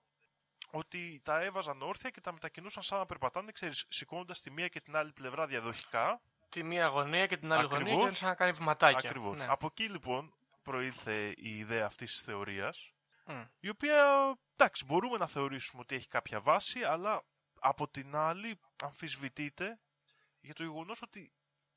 [0.72, 4.82] ότι τα έβαζαν όρθια και τα μετακινούσαν σαν να περπατάνε, ξέρεις, σηκώνοντας τη μία και
[4.82, 6.22] την άλλη πλευρά διαδοχικά.
[6.50, 7.82] Τη μία γωνία και την άλλη Ακριβώς.
[7.82, 9.10] γωνία και είναι σαν να κάνει βηματάκια.
[9.10, 9.38] Ακριβώς.
[9.38, 9.46] Ναι.
[9.50, 12.94] Από εκεί λοιπόν προήλθε η ιδέα αυτής της θεωρίας,
[13.26, 13.42] Μμ.
[13.60, 17.24] η οποία, εντάξει, μπορούμε να θεωρήσουμε ότι έχει κάποια βάση, αλλά
[17.60, 19.80] από την άλλη αμφισβητείται
[20.42, 21.32] για το γεγονός ότι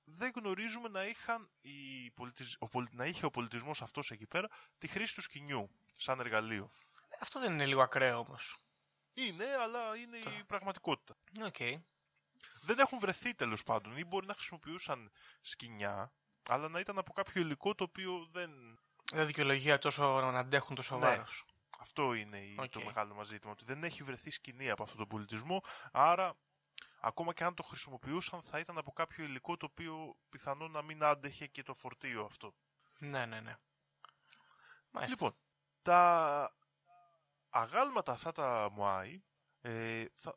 [0.05, 2.57] δεν γνωρίζουμε να, είχαν οι πολιτισ...
[2.59, 6.71] ο πολι- να είχε ο πολιτισμός αυτός εκεί πέρα τη χρήση του σκηνιού σαν εργαλείο.
[7.21, 8.57] Αυτό δεν είναι λίγο ακραίο όμως.
[9.15, 11.17] Είναι, αλλά είναι η πραγματικότητα.
[11.45, 11.57] Οκ.
[12.63, 16.13] Δεν έχουν βρεθεί τέλος πάντων ή μπορεί να χρησιμοποιούσαν σκοινιά,
[16.49, 18.79] αλλά να ήταν από κάποιο υλικό το οποίο δεν...
[19.13, 21.07] Δεν δικαιολογία τόσο να αντέχουν τόσο Ναι.
[21.07, 21.45] βάρος.
[21.79, 22.71] Αυτό είναι η- Οκ.
[22.71, 26.37] το μεγάλο μας ζήτημα, ότι δεν έχει βρεθεί σκοινί από αυτόν τον πολιτισμό, άρα
[27.01, 31.05] ακόμα και αν το χρησιμοποιούσαν θα ήταν από κάποιο υλικό το οποίο πιθανόν να μην
[31.05, 32.55] άντεχε και το φορτίο αυτό.
[32.99, 33.57] Ναι, ναι, ναι.
[34.91, 35.15] Μάλιστα.
[35.15, 35.37] Λοιπόν,
[35.83, 36.57] τα
[37.55, 39.23] αγάλματα αυτά τα Μουάι,
[39.61, 40.35] ε, θα,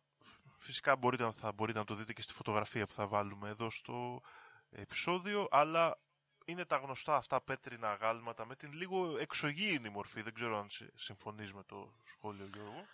[0.57, 3.69] φυσικά μπορείτε, να- θα μπορείτε να το δείτε και στη φωτογραφία που θα βάλουμε εδώ
[3.69, 4.21] στο
[4.69, 5.99] επεισόδιο, αλλά
[6.45, 10.21] είναι τα γνωστά αυτά πέτρινα αγάλματα με την λίγο εξωγήινη μορφή.
[10.21, 12.85] Δεν ξέρω αν συ- συμφωνείς με το σχόλιο Γιώργο.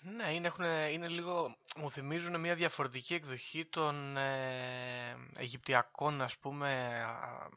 [0.00, 7.00] Ναι, είναι, έχουν, είναι λίγο, μου θυμίζουν μια διαφορετική εκδοχή των ε, Αιγυπτιακών, ας πούμε,
[7.04, 7.48] α,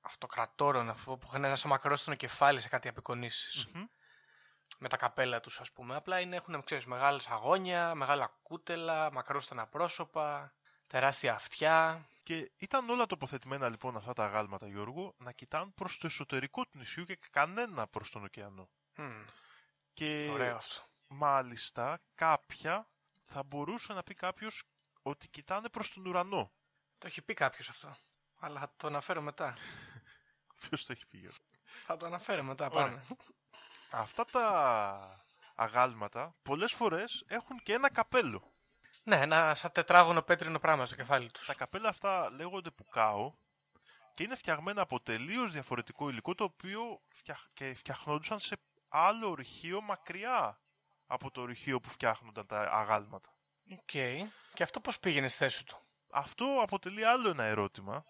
[0.00, 3.66] αυτοκρατόρων, αφού, που είχαν ένα σαν μακρόστονο κεφάλι σε κάτι απεικονίσεις.
[4.82, 5.94] Με τα καπέλα τους, ας πούμε.
[5.96, 10.52] Απλά είναι, έχουν, ξέρεις, μεγάλες αγώνια, μεγάλα κούτελα, μακρόστονα πρόσωπα,
[10.86, 12.06] τεράστια αυτιά.
[12.22, 16.78] Και ήταν όλα τοποθετημένα λοιπόν αυτά τα αγάλματα, Γιώργο, να κοιτάνε προς το εσωτερικό του
[16.78, 18.68] νησιού και κανένα προς τον ωκεανό.
[18.96, 19.24] Μμμ,
[19.92, 20.82] Και ωραίο αυτό.
[21.06, 22.88] μάλιστα κάποια
[23.24, 24.62] θα μπορούσε να πει κάποιος
[25.02, 26.52] ότι κοιτάνε προς τον ουρανό.
[26.98, 27.96] Το έχει πει κάποιος αυτό.
[28.38, 29.56] Αλλά θα το αναφέρω μετά.
[30.60, 32.84] Ποιος το έχει πει Γιώργο; θα το αναφέρω μετά, Ωραία.
[32.84, 33.02] πάμε.
[33.90, 35.24] Αυτά τα
[35.54, 38.52] αγάλματα πολλές φορές έχουν και ένα καπέλο.
[39.02, 41.46] ναι, ένα σαν τετράγωνο πέτρινο πράγμα στο κεφάλι τους.
[41.46, 43.34] Τα καπέλα αυτά λέγονται πουκάο
[44.14, 47.46] και είναι φτιαγμένα από τελείως διαφορετικό υλικό το οποίο φτιαχ...
[47.52, 48.56] και φτιαχνόντουσαν σε
[48.88, 50.60] άλλο ορυχείο μακριά
[51.06, 53.34] από το ορυχείο που φτιάχνονταν τα αγάλματα.
[53.72, 53.90] Οκ.
[54.54, 55.78] Και αυτό πώς πήγαινε στη θέση του;
[56.10, 58.04] Αυτό αποτελεί άλλο ένα ερώτημα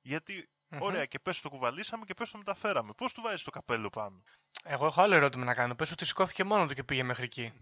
[0.00, 0.82] γιατί Μμμ.
[0.82, 2.92] ωραία και πες το κουβαλήσαμε και πες το μεταφέραμε.
[2.92, 4.22] Πώς του βάζεις το καπέλο πάνω;
[4.64, 5.74] Εγώ έχω άλλο ερώτημα να κάνω.
[5.74, 7.52] Πες ότι σηκώθηκε μόνο του και πήγε μέχρι εκεί.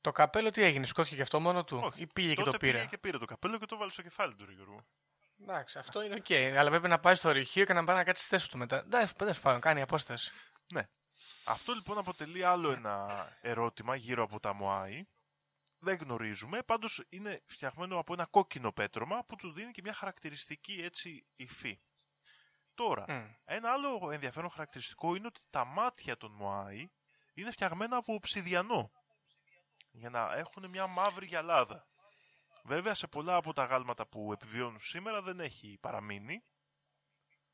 [0.00, 2.02] Το καπέλο τι έγινε, σηκώθηκε και αυτό μόνο του; Όχι.
[2.02, 4.02] ή πήγε και Τότε το πήρε; πήγε και πήρε το καπέλο και το βάλει στο
[4.02, 4.84] κεφάλι του ρε Γιώργο.
[5.40, 6.58] Εντάξει, αυτό είναι οκ.
[6.58, 8.78] Αλλά πρέπει να πάει στο ορυχείο και να πάει να κάτσει στη θέση του μετά.
[8.78, 10.32] Εντάξει, τέλο πάντων, κάνει απόσταση.
[10.72, 10.88] Ναι.
[11.44, 15.06] Αυτό λοιπόν αποτελεί άλλο ένα ερώτημα γύρω από τα Μωάη.
[15.78, 20.80] Δεν γνωρίζουμε, πάντως είναι φτιαγμένο από ένα κόκκινο πέτρωμα που του δίνει και μια χαρακτηριστική
[20.82, 21.80] έτσι υφή.
[22.86, 23.24] Τώρα, Μμ.
[23.44, 26.90] ένα άλλο ενδιαφέρον χαρακτηριστικό είναι ότι τα μάτια των Μωάη
[27.34, 28.90] είναι φτιαγμένα από οψιδιανό
[29.90, 31.86] για να έχουν μια μαύρη γυαλάδα.
[32.64, 36.44] Βέβαια σε πολλά από τα γάλματα που επιβιώνουν σήμερα δεν έχει παραμείνει,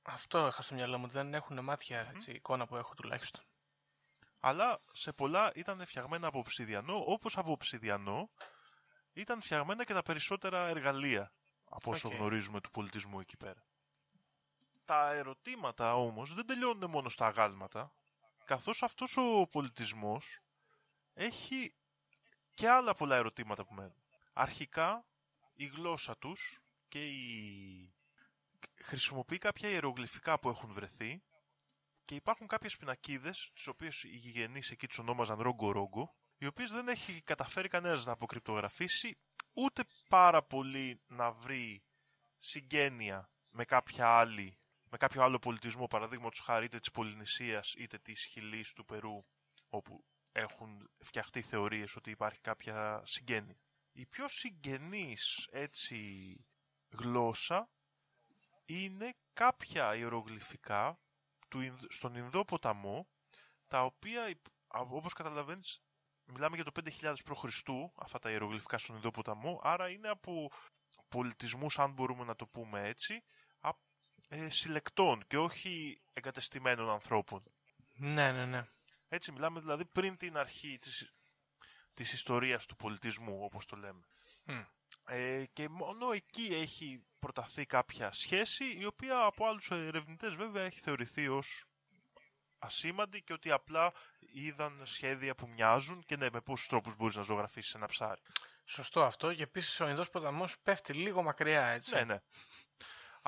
[0.03, 1.05] Αυτό είχα στο μυαλό μου.
[1.05, 3.45] ότι Δεν έχουν μάτια, έτσι, εικόνα που έχω τουλάχιστον.
[4.41, 8.31] αλλά σε πολλά ήταν φτιαγμένα από οψιδιανό, όπως από οψιδιανό
[9.13, 11.33] ήταν φτιαγμένα και τα περισσότερα εργαλεία
[11.65, 12.15] από όσο Οκ.
[12.15, 13.63] γνωρίζουμε του πολιτισμού εκεί πέρα.
[14.89, 17.93] Τα ερωτήματα όμως δεν τελειώνουν μόνο στα αγάλματα,
[18.45, 20.41] καθώς αυτός ο πολιτισμός
[21.15, 21.75] έχει
[22.55, 24.03] και άλλα πολλά ερωτήματα που μένουν.
[24.33, 25.07] Αρχικά,
[25.55, 27.95] η γλώσσα τους και η...
[28.75, 31.23] χρησιμοποιεί κάποια ιερογλυφικά που έχουν βρεθεί
[32.05, 36.89] και υπάρχουν κάποιες πινακίδες, τις οποίες οι γηγενείς εκεί τους ονόμαζαν ρογκο-ρογκο, οι οποίες δεν
[36.89, 39.19] έχει καταφέρει κανένας να αποκρυπτογραφήσει,
[39.53, 41.83] ούτε πάρα πολύ να βρει
[42.39, 44.59] συγγένεια με κάποια άλλη,
[44.91, 49.25] με κάποιο άλλο πολιτισμό, παραδείγματος χάρη είτε της Πολυνησίας είτε της Χιλής του Περού,
[49.69, 53.61] όπου έχουν φτιαχτεί θεωρίες ότι υπάρχει κάποια συγγένεια.
[53.93, 56.37] Η πιο συγγενής έτσι
[56.89, 57.71] γλώσσα
[58.65, 61.01] είναι κάποια ιερογλυφικά
[61.49, 63.09] του, Ινδ- στον Ινδό ποταμό,
[63.67, 65.83] τα οποία, υπ- α, όπως καταλαβαίνεις,
[66.25, 67.45] μιλάμε για το 5.000 π.Χ.
[67.95, 70.51] αυτά τα ιερογλυφικά στον Ινδό ποταμό, άρα είναι από
[71.09, 73.23] πολιτισμούς, αν μπορούμε να το πούμε έτσι,
[73.61, 73.71] α,
[74.29, 77.43] ε, συλλεκτών και όχι εγκατεστημένων ανθρώπων.
[77.95, 78.67] Ναι, ναι, ναι.
[79.09, 81.13] Έτσι μιλάμε δηλαδή πριν την αρχή της,
[81.95, 84.05] της ιστορίας του πολιτισμού, όπως το λέμε.
[84.45, 84.61] Μμ.
[85.07, 90.81] Ε, και μόνο εκεί έχει προταθεί κάποια σχέση, η οποία από άλλους ερευνητές βέβαια έχει
[90.81, 91.65] θεωρηθεί ως
[92.59, 93.93] ασήμαντη και ότι απλά
[94.33, 98.21] είδαν σχέδια που μοιάζουν και ναι, με πόσους τρόπους μπορείς να ζωγραφίσεις ένα ψάρι.
[98.65, 99.35] Σωστό αυτό.
[99.35, 101.95] Και επίσης ο Ινδός ποταμός πέφτει λίγο μακριά, έτσι.
[101.95, 102.21] Ναι, ναι.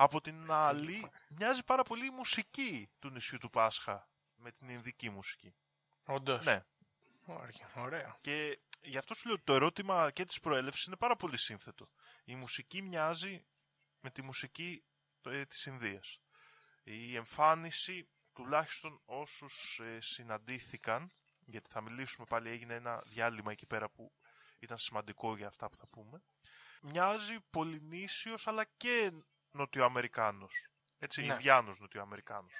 [0.01, 5.09] Από την άλλη, μοιάζει πάρα πολύ η μουσική του νησιού του Πάσχα με την Ινδική
[5.09, 5.53] μουσική.
[6.05, 6.45] Όντως.
[6.45, 6.63] Ναι.
[7.75, 8.17] Ωραίο.
[8.21, 11.89] Και γι' αυτό σου λέω ότι το ερώτημα και της προέλευσης είναι πάρα πολύ σύνθετο.
[12.23, 13.45] Η μουσική μοιάζει
[13.99, 14.83] με τη μουσική
[15.25, 16.19] ε, της Ινδίας.
[16.83, 21.11] Η εμφάνιση, τουλάχιστον όσους ε, συναντήθηκαν,
[21.45, 24.11] γιατί θα μιλήσουμε πάλι, έγινε ένα διάλειμμα εκεί πέρα που
[24.59, 26.21] ήταν σημαντικό για αυτά που θα πούμε,
[26.81, 29.11] μοιάζει Πολυνήσιος αλλά και
[29.51, 30.67] Νοτιοαμερικάνος.
[30.99, 31.33] Έτσι, Ναι.
[31.33, 32.53] Ινδιάνος Νοτιοαμερικάνος.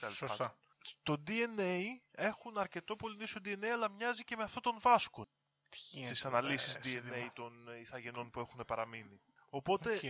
[0.00, 0.56] Τέλος πάντων Σωστό.
[0.80, 1.78] στο DNA
[2.10, 5.24] έχουν αρκετό πολυνήσιο DNA, αλλά μοιάζει και με αυτό τον Βάσκο
[5.68, 7.32] Τι στις γίνεται, αναλύσεις ε, DNA σύνδεμα.
[7.32, 9.20] των ε, ιθαγενών που έχουν παραμείνει.
[9.50, 10.00] Οπότε, Οκ.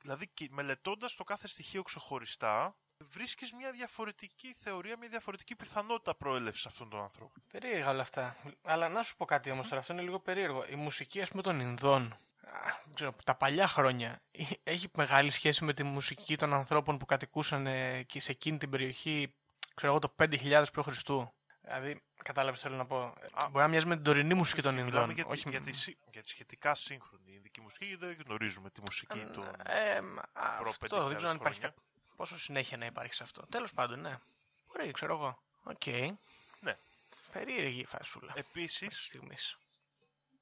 [0.00, 6.66] δηλαδή, και- μελετώντας το κάθε στοιχείο ξεχωριστά, βρίσκεις μια διαφορετική θεωρία, μια διαφορετική πιθανότητα προέλευσης
[6.66, 7.42] αυτών των ανθρώπων.
[7.48, 8.36] Περίεργα όλα αυτά.
[8.62, 10.64] Αλλά να σου πω κάτι όμως τώρα, αυτό είναι λίγο περίεργο.
[10.66, 12.18] Η μουσική, ας πούμε, των Ινδών, α, δεν
[12.94, 17.66] ξέρω, τα παλιά χρόνια, ε, έχει μεγάλη σχέση με τη μουσική των ανθρώπων που κατοικούσαν
[17.66, 19.34] ε, και σε εκείνη την περιοχή,
[19.74, 20.88] ξέρω εγώ, το 5.000 π.Χ.
[21.66, 23.14] Δηλαδή, κατάλαβες θέλω να πω.
[23.20, 25.10] Ε, Μπορεί να μοιάζει με την τωρινή μουσική των Μιλάμε Ινδών.
[25.10, 29.18] για, όχι για, τη, σύ- για τη σχετικά σύγχρονη ινδική μουσική, δεν γνωρίζουμε τη μουσική
[29.32, 29.44] των...
[29.62, 31.58] Ε, μ, α, προ αυτό 5.000 δεν ξέρω αν υπάρχει.
[31.60, 31.76] χρόνια.
[31.76, 31.82] κα-
[32.16, 33.46] Πόσο συνέχεια να υπάρχει σε αυτό.
[33.46, 34.18] Τέλος πάντων, ναι.
[34.66, 35.38] Μπορεί, ξέρω εγώ.
[35.62, 35.86] Οκ.
[36.60, 36.74] Ναι.
[37.32, 38.32] Περίεργη η φασούλα.
[38.36, 39.58] Επίσης, Μέχρι στιγμής.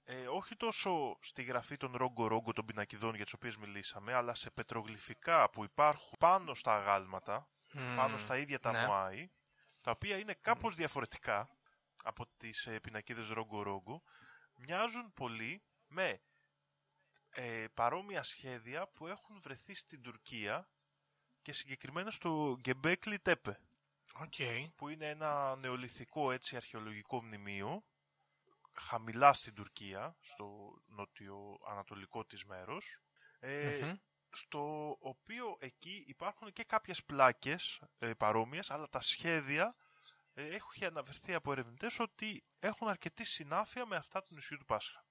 [0.05, 4.51] Ε, όχι τόσο στη γραφή των ρόγκο-ρόγκο των πινακιδών για τις οποίες μιλήσαμε, αλλά σε
[4.51, 7.49] πετρογλυφικά που υπάρχουν πάνω στα αγάλματα,
[7.97, 8.87] πάνω στα ίδια τα ναι.
[8.87, 9.31] μοάι,
[9.83, 11.57] τα οποία είναι κάπως διαφορετικά
[12.03, 14.03] από τις ε, πινακίδες ρόγκο-ρόγκο,
[14.57, 16.23] μοιάζουν πολύ με
[17.31, 20.69] ε, παρόμοια σχέδια που έχουν βρεθεί στην Τουρκία
[21.43, 23.61] και συγκεκριμένα στο Γκεμπέκλι Τέπε,
[24.13, 24.35] Οκ.
[24.77, 27.85] που είναι ένα νεολιθικό έτσι αρχαιολογικό μνημείο
[28.81, 33.03] χαμηλά στην Τουρκία, στο νότιο-ανατολικό της μέρος,
[33.39, 33.95] ε, Μμμ.
[34.31, 39.77] στο οποίο εκεί υπάρχουν και κάποιες πλάκες ε, παρόμοιες, αλλά τα σχέδια
[40.35, 45.05] ε, έχει αναφερθεί από ερευνητές ότι έχουν αρκετή συνάφεια με αυτά του νησιού του Πάσχα.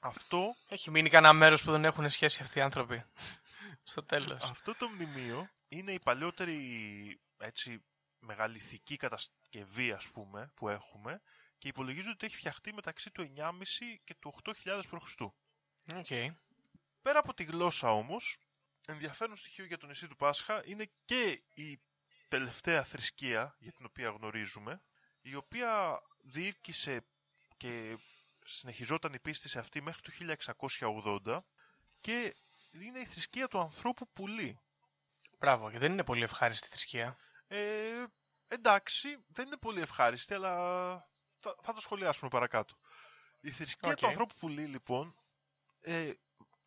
[0.00, 3.04] Αυτό, Έχει μείνει κανένα μέρος που δεν έχουν σχέση αυτοί οι άνθρωποι.
[3.82, 4.42] Στο τέλος.
[4.42, 7.84] αυτό το μνημείο είναι η παλιότερη έτσι,
[8.18, 11.22] μεγαλιθική κατασκευή ας πούμε που έχουμε
[11.62, 13.52] και υπολογίζονται ότι έχει φτιαχτεί μεταξύ του 9,5
[14.04, 15.20] και του 8.000 π.Χ.
[15.20, 16.06] Οκ.
[17.02, 18.38] Πέρα από τη γλώσσα όμως,
[18.86, 21.80] ενδιαφέρον στοιχείο για το νησί του Πάσχα είναι και η
[22.28, 24.82] τελευταία θρησκεία για την οποία γνωρίζουμε,
[25.20, 27.06] η οποία διήρκεσε
[27.56, 27.98] και
[28.44, 30.36] συνεχιζόταν η πίστη σε αυτή μέχρι το
[31.24, 31.38] 1680
[32.00, 32.34] και
[32.70, 34.60] είναι η θρησκεία του ανθρώπου πουλί.
[35.38, 37.16] Μπράβο, και δεν είναι πολύ ευχάριστη θρησκεία.
[37.46, 38.04] Ε,
[38.48, 41.10] εντάξει, δεν είναι πολύ ευχάριστη, αλλά
[41.42, 42.74] θα, θα το σχολιάσουμε παρακάτω.
[43.40, 43.96] Η θρησκεία Οκ.
[43.96, 45.14] του ανθρώπου πουλί, λοιπόν,
[45.80, 46.12] ε,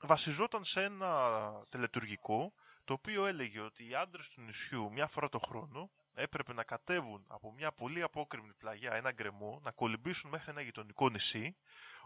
[0.01, 5.39] βασιζόταν σε ένα τελετουργικό, το οποίο έλεγε ότι οι άντρες του νησιού μια φορά το
[5.39, 10.61] χρόνο έπρεπε να κατέβουν από μια πολύ απόκρημνη πλαγιά, ένα γκρεμό, να κολυμπήσουν μέχρι ένα
[10.61, 11.55] γειτονικό νησί,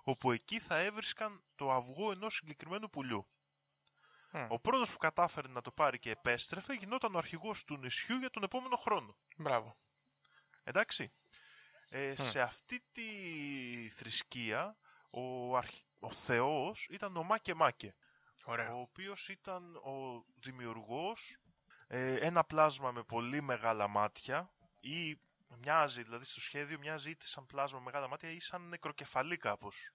[0.04, 3.28] όπου εκεί θα έβρισκαν το αυγό ενός συγκεκριμένου πουλιού.
[4.32, 4.46] Μμ.
[4.50, 8.30] Ο πρώτος που κατάφερε να το πάρει και επέστρεφε γινόταν ο αρχηγός του νησιού για
[8.30, 9.18] τον επόμενο χρόνο.
[9.38, 9.78] Μπράβο.
[10.64, 11.12] Εντάξει.
[11.90, 13.04] Ε, Σε αυτή τη
[13.90, 14.78] θρησκεία
[15.10, 15.70] ο, αρχ...
[16.00, 17.96] ο Θεός ήταν ο Μάκε Μάκε,
[18.46, 18.76] Ωραία.
[18.76, 21.38] ο οποίος ήταν ο δημιουργός,
[21.88, 25.20] ε, ένα πλάσμα με πολύ μεγάλα μάτια ή
[25.58, 29.92] μοιάζει, δηλαδή στο σχέδιο μοιάζει είτε σαν πλάσμα με μεγάλα μάτια ή σαν νεκροκεφαλή κάπως,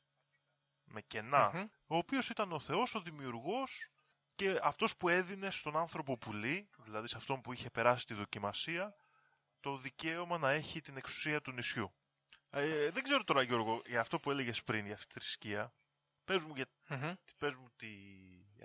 [0.85, 1.67] με κενά, Μμμ.
[1.87, 3.89] ο οποίος ήταν ο Θεός, ο δημιουργός
[4.35, 8.97] και αυτός που έδινε στον άνθρωπο πουλί, δηλαδή σε αυτόν που είχε περάσει τη δοκιμασία,
[9.65, 11.95] το δικαίωμα να έχει την εξουσία του νησιού.
[12.51, 15.73] Ε, δεν ξέρω τώρα, Γιώργο, για αυτό που έλεγες πριν, για αυτή τη θρησκεία.
[16.25, 17.13] Πες μου, για, Μμμ.
[17.39, 17.87] πες μου τι,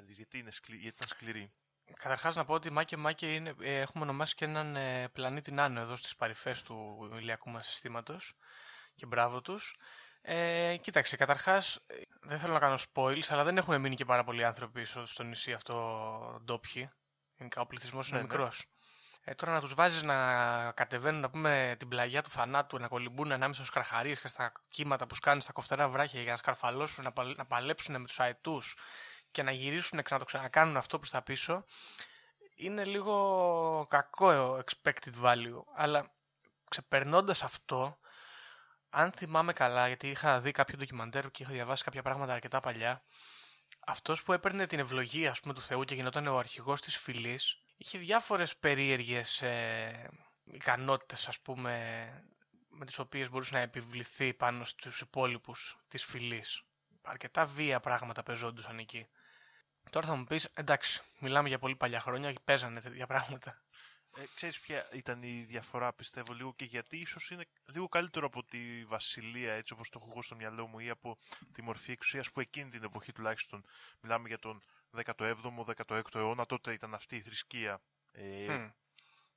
[0.07, 1.53] γιατί, είναι σκλη, γιατί ήταν σκληρή.
[1.93, 5.79] Καταρχάς να πω ότι Μάκε Μάκε είναι, ε, έχουμε ονομάσει και έναν ε, πλανήτη Νάνο
[5.79, 8.33] εδώ στις παρυφές του ηλιακού μας συστήματος
[8.95, 9.75] και μπράβο τους.
[10.21, 14.23] Ε, κοίταξε, καταρχάς ε, δεν θέλω να κάνω spoils, αλλά δεν έχουν μείνει και πάρα
[14.23, 16.89] πολλοί άνθρωποι στο, στο νησί αυτό ντόπιοι.
[17.38, 18.47] Γενικά ο πληθυσμός είναι Ναι, ναι.
[19.29, 19.33] Μικρός.
[19.33, 23.31] Ε, τώρα να τους βάζεις να κατεβαίνουν να πούμε την πλαγιά του θανάτου, να κολυμπούν
[23.31, 27.11] ανάμεσα στους καρχαρίες και στα κύματα που σκάνουν στα κοφτερά βράχια για να σκαρφαλώσουν, να,
[27.11, 28.75] παλ- να παλέψουν με τους αετούς
[29.31, 31.65] και να γυρίσουν και να το ξανακάνουν αυτό προς τα πίσω,
[32.55, 35.63] είναι λίγο κακό expected value.
[35.75, 36.11] Αλλά
[36.69, 37.97] ξεπερνώντας αυτό,
[38.89, 43.03] αν θυμάμαι καλά, γιατί είχα δει κάποιο ντοκιμαντέρ και είχα διαβάσει κάποια πράγματα αρκετά παλιά,
[43.85, 47.61] αυτός που έπαιρνε την ευλογία ας πούμε, του Θεού και γινόταν ο αρχηγός της φυλής,
[47.81, 50.09] είχε διάφορες περίεργες ε,
[50.43, 51.73] ικανότητες, ας πούμε,
[52.69, 56.63] με τις οποίες μπορούσε να επιβληθεί πάνω στους υπόλοιπους της φυλής.
[57.01, 59.07] Αρκετά βία πράγματα πεζόντουσαν εκεί.
[59.89, 63.63] Τώρα θα μου πεις, εντάξει, μιλάμε για πολύ παλιά χρόνια και παίζανε τέτοια πράγματα.
[64.17, 68.43] Ε, ξέρεις ποια ήταν η διαφορά, πιστεύω, λίγο και γιατί ίσως είναι λίγο καλύτερο από
[68.43, 71.17] τη Βασιλεία, έτσι όπως το έχω εγώ στο μυαλό μου, ή από
[71.51, 73.65] τη μορφή εξουσίας που εκείνη την εποχή τουλάχιστον,
[74.01, 74.63] μιλάμε για τον
[74.95, 75.36] 17ο,
[75.88, 78.69] 16ο αιώνα, τότε ήταν αυτή η θρησκεία ε, Μμ.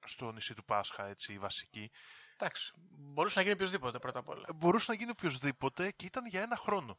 [0.05, 1.91] στο νησί του Πάσχα, έτσι, η βασική.
[2.35, 4.47] Εντάξει, μπορούσε να γίνει οποιοδήποτε πρώτα απ' όλα.
[4.55, 6.99] Μπορούσε να γίνει οποιοδήποτε και ήταν για ένα χρόνο.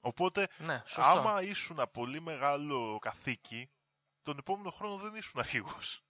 [0.00, 1.10] Οπότε, Ναι, σωστό.
[1.10, 3.70] άμα ήσουν πολύ μεγάλο καθήκη,
[4.22, 6.04] τον επόμενο χρόνο δεν ήσουν αρχηγός.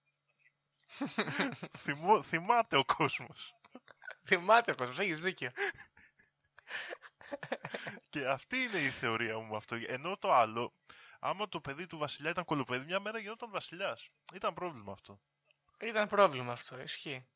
[1.83, 3.55] Θυμώ, θυμάται ο κόσμος.
[4.25, 5.51] Θυμάται ο κόσμος, έχεις δίκιο.
[8.09, 9.77] Και αυτή είναι η θεωρία μου με αυτό.
[9.87, 10.75] Ενώ το άλλο,
[11.21, 14.09] άμα το παιδί του βασιλιά ήταν κολοπέδι, μια μέρα γινόταν βασιλιάς.
[14.35, 15.21] Ήταν πρόβλημα αυτό.
[15.81, 17.27] Ήταν πρόβλημα αυτό, ισχύει.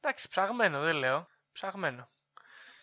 [0.00, 1.28] Εντάξει, ψαγμένο, δεν λέω.
[1.52, 2.10] Ψαγμένο.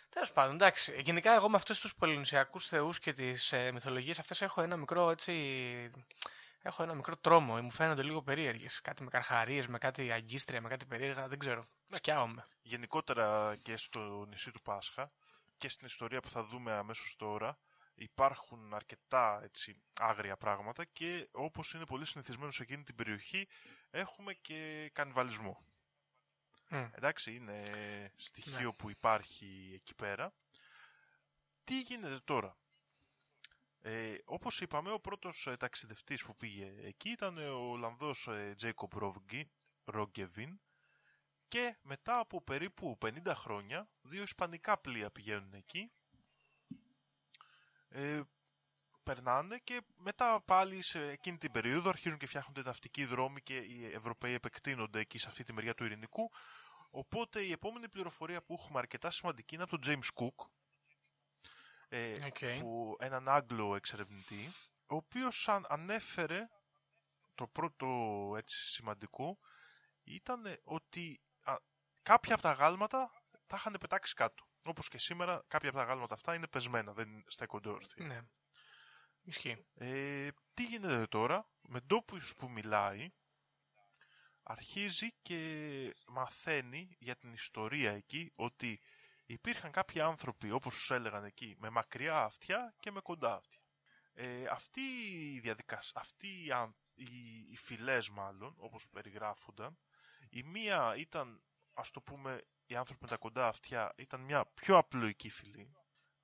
[0.10, 1.02] Τέλος πάντων, εντάξει.
[1.02, 5.10] Γενικά, εγώ με αυτούς τους πολυνησιακού θεούς και τις ε, μυθολογίες αυτές έχω ένα μικρό
[5.10, 5.32] έτσι.
[6.62, 7.62] Έχω ένα μικρό τρόμο.
[7.62, 8.82] Μου φαίνονται λίγο περίεργες.
[8.82, 11.28] Κάτι με καρχαρίες, με κάτι αγκίστρια, με κάτι περίεργα.
[11.28, 11.66] Δεν ξέρω.
[11.90, 12.48] Σκιάομαι.
[12.62, 15.12] Γενικότερα και στο νησί του Πάσχα
[15.58, 17.58] και στην ιστορία που θα δούμε αμέσως τώρα
[17.96, 23.48] υπάρχουν αρκετά έτσι, άγρια πράγματα και όπως είναι πολύ συνηθισμένο σε εκείνη την περιοχή
[23.90, 25.66] έχουμε και κανιβαλισμό.
[26.70, 26.88] Μμ.
[26.92, 27.64] Εντάξει, είναι
[28.16, 28.74] στοιχείο Ναι.
[28.74, 30.34] που υπάρχει εκεί πέρα.
[31.64, 32.58] Τι γίνεται τώρα;
[33.82, 38.92] Ε, όπως είπαμε, ο πρώτος ε, ταξιδευτής που πήγε εκεί ήταν ο Ολλανδός ε, Τζέικοπ
[39.86, 40.60] Ρογκεβίν
[41.48, 45.92] και μετά από περίπου 50 χρόνια δύο ισπανικά πλοία πηγαίνουν εκεί
[47.90, 48.22] ε,
[49.04, 53.86] περνάνε και μετά πάλι σε εκείνη την περίοδο αρχίζουν και φτιάχνονται ναυτικοί δρόμοι και οι
[53.94, 56.32] Ευρωπαίοι επεκτείνονται εκεί σε αυτή τη μεριά του ειρηνικού.
[56.90, 60.46] Οπότε η επόμενη πληροφορία που έχουμε αρκετά σημαντική είναι από τον James Cook,
[61.90, 62.60] ε, Οκ.
[62.60, 64.52] που, έναν Άγγλο εξερευνητή,
[64.88, 66.50] ο οποίος αν- ανέφερε
[67.36, 67.88] το πρώτο
[68.38, 69.38] έτσι σημαντικό
[70.04, 71.56] ήταν ότι α,
[72.04, 73.12] κάποια από τα αγάλματα
[73.48, 74.48] τα είχαν πετάξει κάτω.
[74.66, 78.06] Όπως και σήμερα κάποια από τα αγάλματα αυτά είναι πεσμένα, δεν στέκονται όρθια.
[78.08, 78.22] Ναι.
[79.22, 79.66] Ισχύει.
[79.74, 83.10] Ε, τι γίνεται τώρα, με ντόπιους που μιλάει,
[84.44, 88.82] αρχίζει και μαθαίνει για την ιστορία εκεί ότι
[89.26, 93.60] υπήρχαν κάποιοι άνθρωποι, όπως τους έλεγαν εκεί, με μακριά αυτιά και με κοντά αυτιά.
[94.14, 94.82] Ε, αυτή
[95.34, 99.78] η διαδικασία, αυτή οι, αν- οι, οι φυλές μάλλον, όπως περιγράφονταν,
[100.30, 104.78] η μία ήταν, ας το πούμε, οι άνθρωποι με τα κοντά αυτιά, ήταν μια πιο
[104.78, 105.76] απλοϊκή φυλή,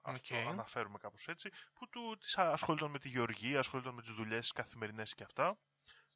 [0.01, 0.47] ας το Οκ.
[0.47, 5.13] αναφέρουμε κάπως έτσι, που του, της ασχολούνταν με τη γεωργία, ασχολούνταν με τις δουλειές καθημερινές
[5.13, 5.59] και αυτά,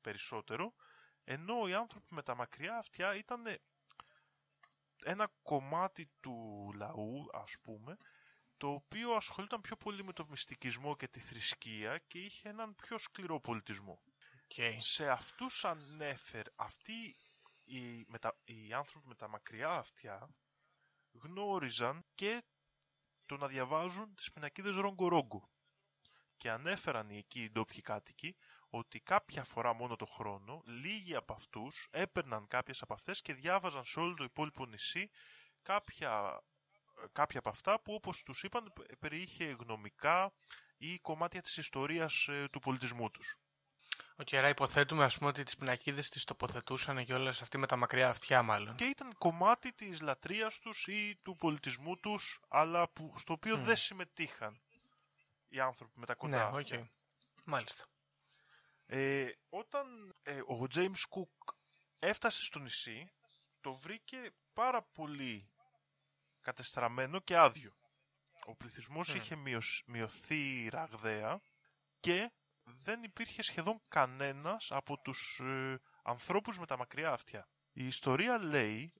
[0.01, 0.73] περισσότερο,
[1.23, 3.43] ενώ οι άνθρωποι με τα μακριά αυτιά ήταν
[5.03, 7.97] ένα κομμάτι του λαού, ας πούμε,
[8.57, 12.97] το οποίο ασχολούνταν πιο πολύ με το μυστικισμό και τη θρησκεία και είχε έναν πιο
[12.97, 14.01] σκληρό πολιτισμό.
[14.43, 14.81] Οκ.
[14.81, 17.17] Σε αυτούς ανέφερε, αυτοί
[17.65, 20.29] οι, με τα- οι άνθρωποι με τα μακριά αυτιά
[21.11, 22.43] γνώριζαν και
[23.25, 25.49] το να διαβάζουν τις πινακίδες Ρόγκο Ρόγκο.
[26.37, 28.35] Και ανέφεραν οι εκεί οι ντόπιοι κάτοικοι
[28.69, 33.85] ότι κάποια φορά μόνο το χρόνο λίγοι από αυτούς έπαιρναν κάποιες από αυτές και διάβαζαν
[33.85, 35.09] σε όλο το υπόλοιπο νησί
[35.61, 36.41] κάποια,
[37.11, 40.33] κάποια από αυτά που όπως τους είπαν πε- περιείχε γνωμικά
[40.77, 43.37] ή κομμάτια της ιστορίας ε, του πολιτισμού τους.
[44.17, 47.75] Οκ, άρα υποθέτουμε ας πούμε ότι τις πινακίδες τις τοποθετούσαν και όλες αυτοί με τα
[47.75, 48.75] μακριά αυτιά μάλλον.
[48.75, 53.63] και ήταν κομμάτι της λατρείας τους ή του πολιτισμού τους, αλλά που, στο οποίο Μμ.
[53.63, 54.61] δεν συμμετείχαν
[55.47, 56.37] οι άνθρωποι με τα κοντά.
[56.37, 56.55] Ναι, οκ.
[56.59, 56.89] αυτιά.
[57.43, 57.85] Μάλιστα.
[58.85, 61.53] Ε, όταν ε, ο James Cook
[61.99, 63.09] έφτασε στο νησί,
[63.61, 65.49] το βρήκε πάρα πολύ
[66.41, 67.75] κατεστραμμένο και άδειο.
[68.45, 69.15] Ο πληθυσμός Μμ.
[69.17, 71.41] είχε μειωσ- μειωθεί ραγδαία
[71.99, 72.31] και
[72.65, 77.49] δεν υπήρχε σχεδόν κανένας από τους ε, ανθρώπους με τα μακριά αυτιά.
[77.71, 78.93] Η ιστορία λέει,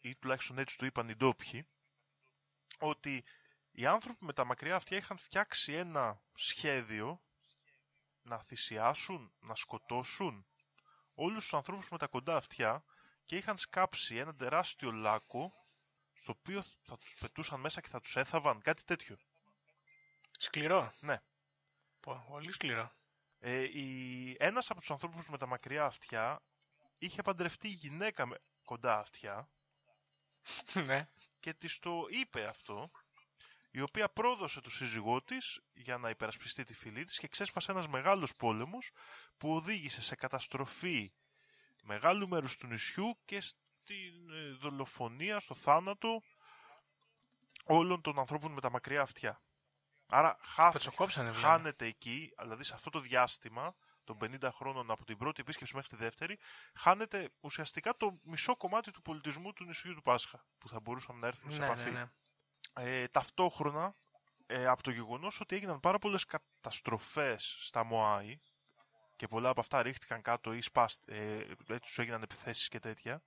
[0.00, 1.68] ή τουλάχιστον έτσι του είπαν οι ντόπιοι,
[2.78, 3.24] ότι
[3.70, 7.22] οι άνθρωποι με τα μακριά αυτιά είχαν φτιάξει ένα σχέδιο
[8.22, 10.46] να θυσιάσουν, να σκοτώσουν
[11.14, 12.84] όλους τους ανθρώπους με τα κοντά αυτιά
[13.24, 15.52] και είχαν σκάψει ένα τεράστιο λάκκο
[16.12, 19.16] στο οποίο θα τους πετούσαν μέσα και θα τους έθαβαν, κάτι τέτοιο.
[20.38, 20.92] Σκληρό.
[21.00, 21.22] Ναι.
[22.08, 22.92] Πω, πολύ σκληρό.
[23.38, 24.36] Ε, η...
[24.38, 26.42] Ένας από τους ανθρώπους με τα μακριά αυτιά
[26.98, 29.50] είχε παντρευτεί γυναίκα με κοντά αυτιά
[30.86, 31.08] ναι.
[31.40, 32.90] και της το είπε αυτό,
[33.70, 37.88] η οποία πρόδωσε το σύζυγό της για να υπερασπιστεί τη φυλή της και ξέσπασε ένας
[37.88, 38.90] μεγάλος πόλεμος
[39.36, 41.12] που οδήγησε σε καταστροφή
[41.82, 46.22] μεγάλου μέρους του νησιού και στην ε, δολοφονία, στο θάνατο
[47.64, 49.42] όλων των ανθρώπων με τα μακριά αυτιά.
[50.10, 51.46] Άρα χάθηκε, Πετσοκόψανε δηλαδή.
[51.46, 55.90] χάνεται εκεί, δηλαδή σε αυτό το διάστημα των 50 χρόνων από την πρώτη επίσκεψη μέχρι
[55.90, 56.38] τη δεύτερη,
[56.74, 61.26] χάνεται ουσιαστικά το μισό κομμάτι του πολιτισμού του νησιού του Πάσχα, που θα μπορούσαμε να
[61.26, 61.90] έρθουμε σε Ναι, επαφή.
[61.90, 63.00] ναι, ναι.
[63.00, 63.94] Ε, ταυτόχρονα,
[64.46, 68.40] ε, από το γεγονός ότι έγιναν πάρα πολλές καταστροφές στα Μωάη
[69.16, 71.36] και πολλά από αυτά ρίχτηκαν κάτω ή σπάσ, ε,
[71.68, 73.22] έτσι τους έγιναν επιθέσεις και τέτοια,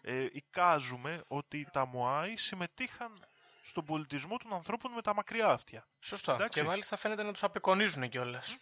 [0.00, 3.26] ε, εικάζουμε ότι τα Μωάη συμμετείχαν
[3.64, 5.88] στον πολιτισμό των ανθρώπων με τα μακριά αυτιά.
[6.00, 6.32] Σωστό.
[6.32, 6.60] Εντάξει.
[6.60, 8.56] Και μάλιστα φαίνεται να τους απεικονίζουν κιόλας.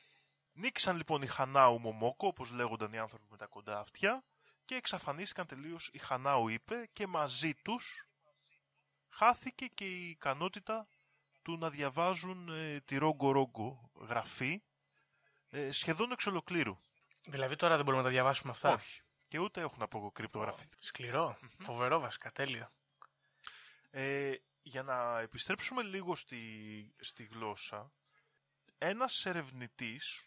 [0.53, 4.25] Νίκησαν λοιπόν οι Χανάου Μομόκο, όπως λέγονταν οι άνθρωποι με τα κοντά αυτιά,
[4.65, 8.09] και εξαφανίστηκαν τελείως οι Χανάου είπε και μαζί τους
[9.09, 10.87] χάθηκε και η ικανότητα
[11.43, 14.63] του να διαβάζουν ε, τη Ρόγκο Ρόγκο γραφή
[15.51, 16.77] ε, σχεδόν εξ ολοκλήρου.
[17.27, 18.73] Δηλαδή τώρα δεν μπορούμε να τα διαβάσουμε αυτά.
[18.73, 19.01] Όχι.
[19.29, 20.77] Και ούτε έχουν αποκρυπτογραφηθεί.
[20.79, 21.37] Σκληρό.
[21.59, 22.33] Φοβερό βασικά.
[22.33, 22.73] Τέλειο.
[23.91, 24.33] Ε,
[24.63, 27.93] για να επιστρέψουμε λίγο στη, στη γλώσσα,
[28.79, 30.23] ένας ερευνητής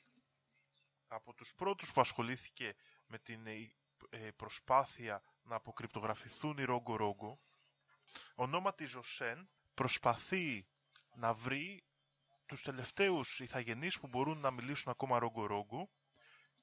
[1.08, 2.76] από τους πρώτους που ασχολήθηκε
[3.08, 3.74] με την ε,
[4.10, 7.40] ε, προσπάθεια να αποκρυπτογραφηθούν οι Ρόγκο Ρόγκο,
[8.36, 10.68] ονόματι Ζοσέν, προσπαθεί
[11.16, 11.84] να βρει
[12.46, 15.90] τους τελευταίους ιθαγενείς που μπορούν να μιλήσουν ακόμα Ρόγκο Ρόγκο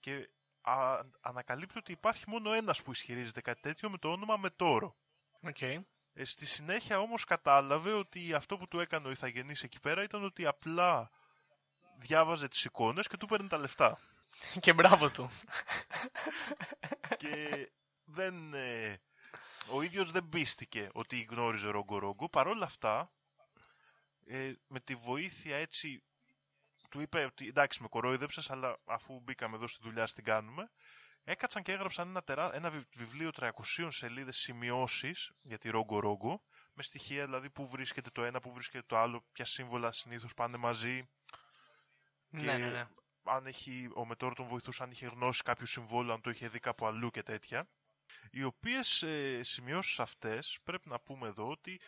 [0.00, 4.96] και α, ανακαλύπτει ότι υπάρχει μόνο ένας που ισχυρίζεται κάτι τέτοιο με το όνομα Μετόρο.
[5.40, 5.58] Οκ.
[6.14, 10.24] Ε, στη συνέχεια όμως κατάλαβε ότι αυτό που του έκανε ο ιθαγενής εκεί πέρα ήταν
[10.24, 11.10] ότι απλά
[11.98, 13.98] διάβαζε τις εικόνες και του παίρνει τα λεφτά.
[14.60, 15.30] Και μπράβο του.
[17.16, 17.70] και
[18.04, 19.00] δεν, ε,
[19.70, 22.28] ο ίδιος δεν πίστηκε ότι γνώριζε Ρογκο Ρογκο.
[22.28, 23.12] Παρ' όλα αυτά,
[24.26, 26.02] ε, με τη βοήθεια έτσι,
[26.88, 30.70] του είπε ότι εντάξει με κορόιδεψες, αλλά αφού μπήκαμε εδώ στη δουλειά, στην κάνουμε.
[31.24, 36.42] Έκατσαν και έγραψαν ένα, τερά, ένα βι- βιβλίο 300 σελίδες σημειώσεις για τη Ρογκο Ρογκο,
[36.72, 40.56] με στοιχεία δηλαδή που βρίσκεται το ένα, που βρίσκεται το άλλο, ποια σύμβολα συνήθως πάνε
[40.56, 41.08] μαζί.
[42.28, 42.86] ναι, ναι, ναι.
[43.24, 46.58] αν έχει, ο Μετώρο τον βοηθούσε αν είχε γνώσει κάποιο συμβόλαιο, αν το είχε δει
[46.58, 47.68] κάπου αλλού και τέτοια.
[48.30, 51.80] Οι οποίες ε, σημειώσεις αυτές πρέπει να πούμε εδώ ότι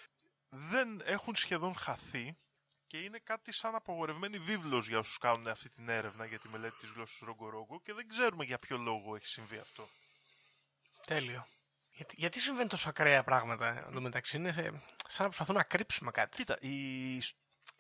[0.49, 2.37] δεν έχουν σχεδόν χαθεί
[2.95, 6.77] και είναι κάτι σαν απογορευμένη βίβλος για όσους κάνουν αυτή την έρευνα για τη μελέτη
[6.81, 9.89] της γλώσσας ρογκορογκο και δεν ξέρουμε για ποιο λόγο έχει συμβεί αυτό.
[11.07, 11.47] Τέλειο.
[11.91, 14.37] Γιατί, γιατί συμβαίνουν τόσο ακραία πράγματα εδώ μεταξύ.
[14.37, 16.37] Είναι σε- σαν να προσπαθούν να κρύψουμε κάτι.
[16.37, 17.15] Κοίτα, η,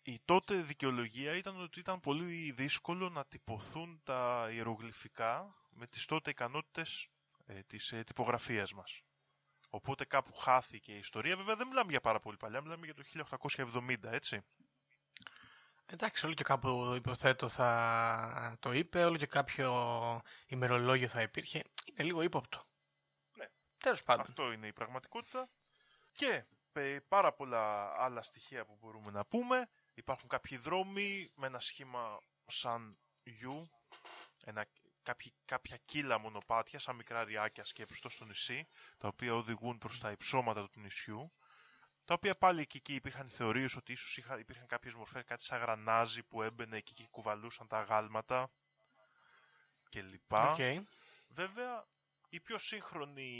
[0.03, 6.31] η τότε δικαιολογία ήταν ότι ήταν πολύ δύσκολο να τυπωθούν τα ιερογλυφικά με τις τότε
[6.31, 7.09] ικανότητες
[7.47, 9.03] ε, της ε, τυπογραφίας μας.
[9.71, 11.37] Οπότε κάπου χάθηκε η ιστορία.
[11.37, 13.03] Βέβαια δεν μιλάμε για πάρα πολύ παλιά, μιλάμε για το
[13.73, 14.45] 1870, έτσι.
[15.87, 21.63] Εντάξει, όλο και κάπου υποθέτω θα το είπε, όλο και κάποιο ημερολόγιο θα υπήρχε.
[21.85, 22.67] Είναι λίγο ύποπτο.
[23.33, 23.47] Ναι.
[23.79, 24.25] Τέλος πάντων.
[24.29, 25.49] Αυτό είναι η πραγματικότητα.
[26.13, 29.69] Και ε, πάρα πολλά άλλα στοιχεία που μπορούμε να πούμε.
[29.95, 33.69] Υπάρχουν κάποιοι δρόμοι με ένα σχήμα σαν U,
[34.45, 34.67] ένα,
[35.03, 38.69] κάποιοι, κάποια κοίλα μονοπάτια, σαν μικρά ρυάκια σκέψου στο νησί,
[38.99, 41.33] τα οποία οδηγούν προς τα υψώματα του νησιού.
[42.05, 45.61] Τα οποία πάλι και εκεί υπήρχαν θεωρίες ότι ίσως είχα, υπήρχαν κάποιες μορφές, κάτι σαν
[45.61, 48.51] γρανάζι που έμπαινε εκεί και κουβαλούσαν τα αγάλματα
[49.89, 50.33] κλπ.
[50.33, 50.87] Οκ.
[51.29, 51.85] Βέβαια,
[52.29, 53.31] η πιο σύγχρονη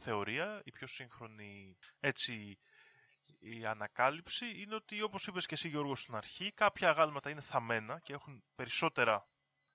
[0.00, 2.58] θεωρία, η πιο σύγχρονη έτσι
[3.38, 8.00] η ανακάλυψη είναι ότι όπως είπες και εσύ Γιώργος στην αρχή κάποια αγάλματα είναι θαμμένα
[8.00, 9.28] και έχουν περισσότερα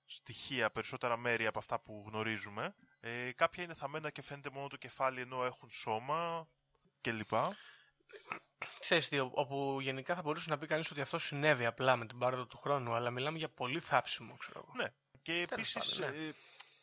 [0.06, 2.74] στοιχεία, περισσότερα μέρη από αυτά που γνωρίζουμε.
[3.00, 6.48] Ε, κάποια είναι θαμμένα και φαίνεται μόνο το κεφάλι ενώ έχουν σώμα
[7.00, 7.32] κλπ.
[8.78, 12.18] Ξέρεις τι, όπου γενικά θα μπορούσε να πει κανείς ότι αυτό συνέβη απλά με την
[12.18, 14.72] πάροδο του χρόνου, αλλά μιλάμε για πολύ θάψιμο, ξέρω εγώ.
[14.76, 14.94] Ναι.
[15.22, 16.26] Και Τέλος επίσης πάντων, ναι.
[16.26, 16.32] ε,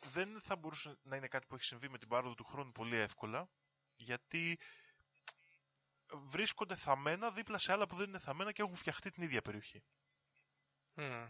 [0.06, 2.96] δεν θα μπορούσε να είναι κάτι που έχει συμβεί με την πάροδο του χρόνου πολύ
[2.96, 3.48] εύκολα
[3.96, 4.58] γιατί
[6.12, 9.82] βρίσκονται θαμμένα δίπλα σε άλλα που δεν είναι θαμμένα και έχουν φτιαχτεί την ίδια περιοχή.
[10.94, 11.26] Μμ,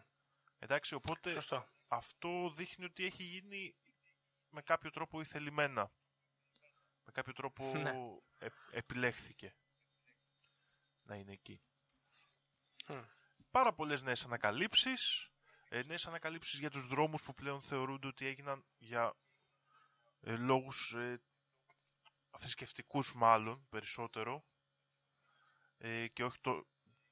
[0.58, 1.68] Εντάξει, οπότε Σωστό.
[1.88, 3.74] αυτό δείχνει ότι έχει γίνει
[4.48, 5.92] με κάποιο τρόπο ηθελημένα.
[7.04, 7.90] Με κάποιο τρόπο Ναι.
[8.38, 9.54] ε- επιλέχθηκε
[11.02, 11.60] να είναι εκεί.
[12.88, 13.00] Μμ.
[13.50, 15.30] Πάρα πολλές νέες ανακαλύψεις.
[15.68, 19.14] Ε, νέες ανακαλύψεις για τους δρόμους που πλέον θεωρούνται ότι έγιναν για
[20.20, 21.22] ε, λόγους ε,
[22.38, 24.44] θρησκευτικούς μάλλον περισσότερο
[25.78, 26.66] ε, και όχι το,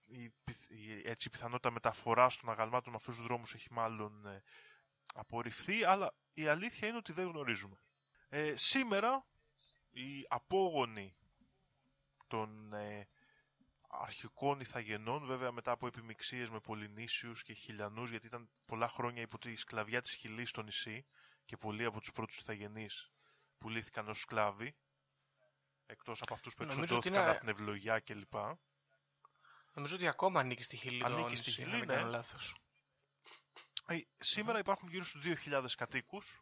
[0.05, 4.26] η, πιθ- η- έτσι, η πιθανότητα μεταφοράς των αγαλμάτων με αυτούς τους δρόμους έχει μάλλον
[4.26, 4.43] ε,
[5.14, 7.82] απορριφθεί, αλλά η αλήθεια είναι ότι δεν γνωρίζουμε.
[8.28, 9.26] Ε, σήμερα
[9.91, 11.16] οι απόγονοι
[12.26, 13.09] των ε,
[13.93, 19.38] αρχικών ηθαγενών, βέβαια μετά από επιμειξίες με Πολυνήσιους και Χιλιανούς, γιατί ήταν πολλά χρόνια υπό
[19.38, 21.07] τη σκλαβιά της Χιλής στο νησί
[21.45, 23.11] και πολλοί από τους πρώτους ηθαγενείς
[23.59, 24.76] πουλήθηκαν ως σκλάβοι,
[25.86, 28.34] εκτός από αυτούς που Νομίζω ότι εξοντώθηκαν είναι- από την ευλογιά κλπ.
[29.72, 31.01] Νομίζω ότι ακόμα ανήκει στη Χιλή.
[31.01, 31.95] το Ανήκει στη νησί, αν Χιλή, δεν ναι.
[31.95, 32.55] κάνω λάθος.
[33.86, 36.41] Ε, Σήμερα υπάρχουν γύρω στους 2.000 κατοίκους,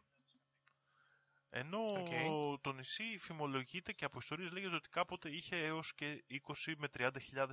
[1.49, 2.61] ενώ Οκ.
[2.61, 6.23] το νησί φημολογείται και από ιστορίες λέγεται ότι κάποτε είχε έως και
[6.65, 7.11] 20 με 30.000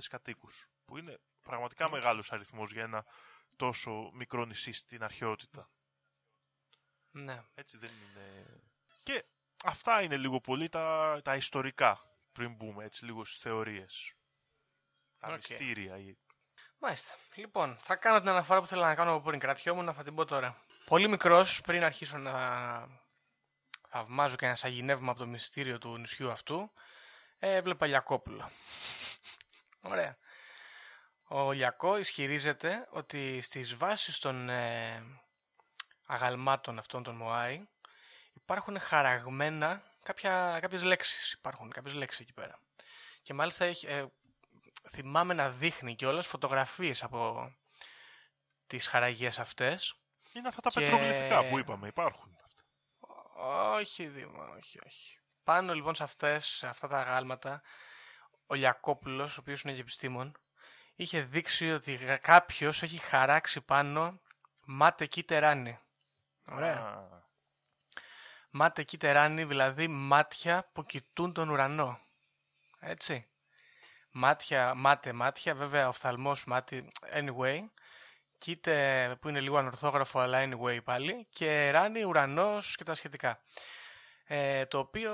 [0.09, 3.05] κατοίκους, που είναι πραγματικά μεγάλος αριθμός για ένα
[3.55, 5.69] τόσο μικρό νησί στην αρχαιότητα.
[7.11, 7.43] Ναι.
[7.53, 8.45] Έτσι δεν είναι...
[9.03, 9.25] Και
[9.63, 14.13] αυτά είναι λίγο πολύ τα, τα ιστορικά, πριν μπούμε έτσι λίγο στις θεωρίες.
[15.19, 15.33] Τα Οκ.
[15.35, 15.97] μυστήρια.
[15.97, 16.17] ή-
[16.79, 17.15] Μάλιστα.
[17.35, 19.39] Λοιπόν, θα κάνω την αναφορά που θέλω να κάνω από πριν.
[19.39, 20.65] Κρατιόμουν, θα την πω τώρα.
[20.85, 22.33] Πολύ μικρός, πριν αρχίσω να
[23.89, 26.71] θαυμάζω και να σαγηνεύουμε από το μυστήριο του νησιού αυτού,
[27.39, 28.49] ε, έβλεπα Λιακόπουλο.
[29.81, 30.17] Ωραία.
[31.27, 35.03] Ο Λιακό ισχυρίζεται ότι στις βάσεις των ε,
[36.05, 37.67] αγαλμάτων αυτών των Μωάη
[38.33, 41.31] υπάρχουν χαραγμένα κάποια, κάποιες λέξεις.
[41.31, 42.59] Υπάρχουν κάποιες λέξεις εκεί πέρα.
[43.21, 44.05] Και μάλιστα έχει, ε,
[44.91, 47.51] θυμάμαι να δείχνει κιόλας φωτογραφίες από
[48.67, 49.95] τις χαραγίες αυτές.
[50.33, 52.36] Είναι αυτά τα Και- πετρογλυφικά που είπαμε, υπάρχουν.
[53.37, 53.71] Αυτά.
[53.73, 55.17] Όχι, Δήμα, όχι, όχι.
[55.43, 57.61] Πάνω λοιπόν σε αυτές, σε αυτά τα γάλματα,
[58.47, 60.37] ο Λιακόπουλος, ο οποίος είναι και επιστήμον,
[60.95, 64.19] είχε δείξει ότι γα- κάποιος έχει χαράξει πάνω
[64.65, 65.79] μάτε κίτεράνι.
[66.47, 66.77] Ωραία.
[66.77, 67.25] Α,
[68.49, 71.99] Μάτε κίτεράνι, δηλαδή μάτια που κοιτούν τον ουρανό.
[72.79, 73.27] έτσι.
[74.11, 77.59] Μάτια, μάτε, μάτια, βέβαια οφθαλμός, μάτι, anyway.
[78.37, 81.27] Κοίτε που είναι λίγο ανορθόγραφο, αλλά anyway πάλι.
[81.29, 83.41] Και ράνι, ουρανός και τα σχετικά.
[84.23, 85.13] Ε, το οποίο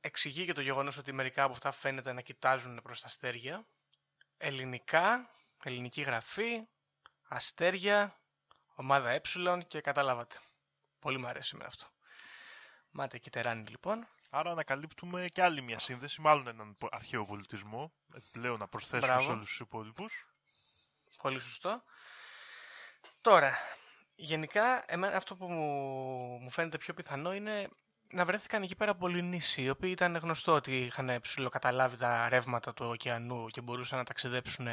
[0.00, 3.66] εξηγεί και το γεγονός ότι μερικά από αυτά φαίνεται να κοιτάζουν προς τα αστέρια.
[4.36, 5.30] Ελληνικά,
[5.64, 6.66] ελληνική γραφή,
[7.28, 8.20] αστέρια,
[8.74, 9.20] ομάδα ε
[9.68, 10.36] και καταλάβατε.
[10.98, 11.86] Πολύ μου αρέσει με αυτό.
[12.90, 14.08] Μάτε και τεράνι λοιπόν.
[14.30, 17.92] Άρα ανακαλύπτουμε και άλλη μια σύνδεση, μάλλον έναν αρχαίο πολιτισμό,
[18.32, 19.24] πλέον να προσθέσουμε Μπράβο.
[19.24, 20.26] σε όλους τους υπόλοιπους.
[21.22, 21.82] Πολύ σωστό.
[23.20, 23.54] Τώρα,
[24.14, 25.66] γενικά, εμένα αυτό που μου,
[26.40, 27.68] μου φαίνεται πιο πιθανό είναι
[28.12, 32.86] να βρέθηκαν εκεί πέρα Πολυνήσοι, οι οποίοι ήταν γνωστό ότι είχαν ψηλοκαταλάβει τα ρεύματα του
[32.86, 34.66] ωκεανού και μπορούσαν να ταξιδέψουν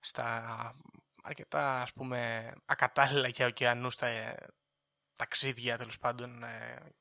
[0.00, 0.74] στα
[1.22, 4.36] αρκετά ας πούμε ακατάλληλα για ωκεανούς στα ε,
[5.16, 6.92] ταξίδια τέλος πάντων ε,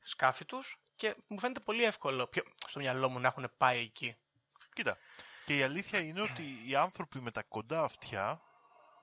[0.00, 4.16] σκάφη τους και μου φαίνεται πολύ εύκολο πιο, στο μυαλό μου να έχουν πάει εκεί.
[4.72, 4.98] Κοίτα,
[5.44, 8.40] και η αλήθεια είναι ότι οι άνθρωποι με τα κοντά αυτιά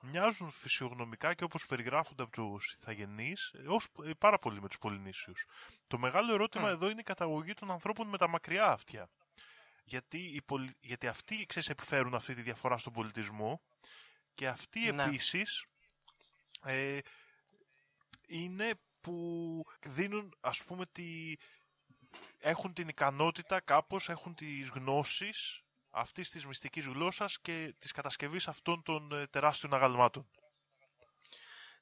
[0.00, 5.46] μοιάζουν φυσιογνωμικά και όπως περιγράφονται από τους Ιθαγενείς ως ε, πάρα πολύ με τους Πολυνήσιους.
[5.86, 6.70] Το μεγάλο ερώτημα Μμ.
[6.72, 9.08] εδώ είναι η καταγωγή των ανθρώπων με τα μακριά αυτιά.
[9.84, 13.60] Γιατί, οι πολυ- γιατί αυτοί ξέρεις, επιφέρουν αυτή τη διαφορά στον πολιτισμό
[14.34, 15.02] και αυτοί Ναι.
[15.02, 15.64] επίσης
[16.62, 16.98] ε,
[18.26, 21.34] είναι που δίνουν ας πούμε τη,
[22.38, 25.62] έχουν την ικανότητα κάπως, έχουν τις γνώσεις
[25.98, 30.30] αυτής της μυστικής γλώσσας και της κατασκευής αυτών των ε, τεράστιων αγαλμάτων.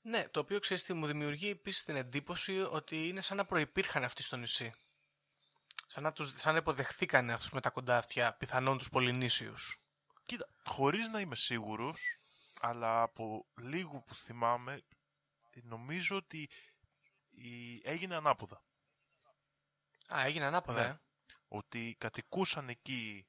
[0.03, 4.05] Ναι, το οποίο ξέρεις τι μου δημιουργεί επίσης την εντύπωση ότι είναι σαν να προϋπήρχαν
[4.05, 4.71] αυτοί στο νησί.
[5.87, 9.81] Σαν να, τους, σαν να υποδεχθήκαν αυτούς με τα κοντά αυτιά, πιθανόν τους Πολυνήσιους.
[10.27, 12.19] Κοίτα, χωρίς να είμαι σίγουρος,
[12.61, 14.83] αλλά από λίγο που θυμάμαι,
[15.62, 16.49] νομίζω ότι
[17.31, 17.81] η...
[17.85, 18.62] έγινε ανάποδα.
[20.14, 20.87] Α, έγινε ανάποδα, Ναι.
[20.89, 21.01] ε.
[21.49, 23.27] Ότι κατοικούσαν εκεί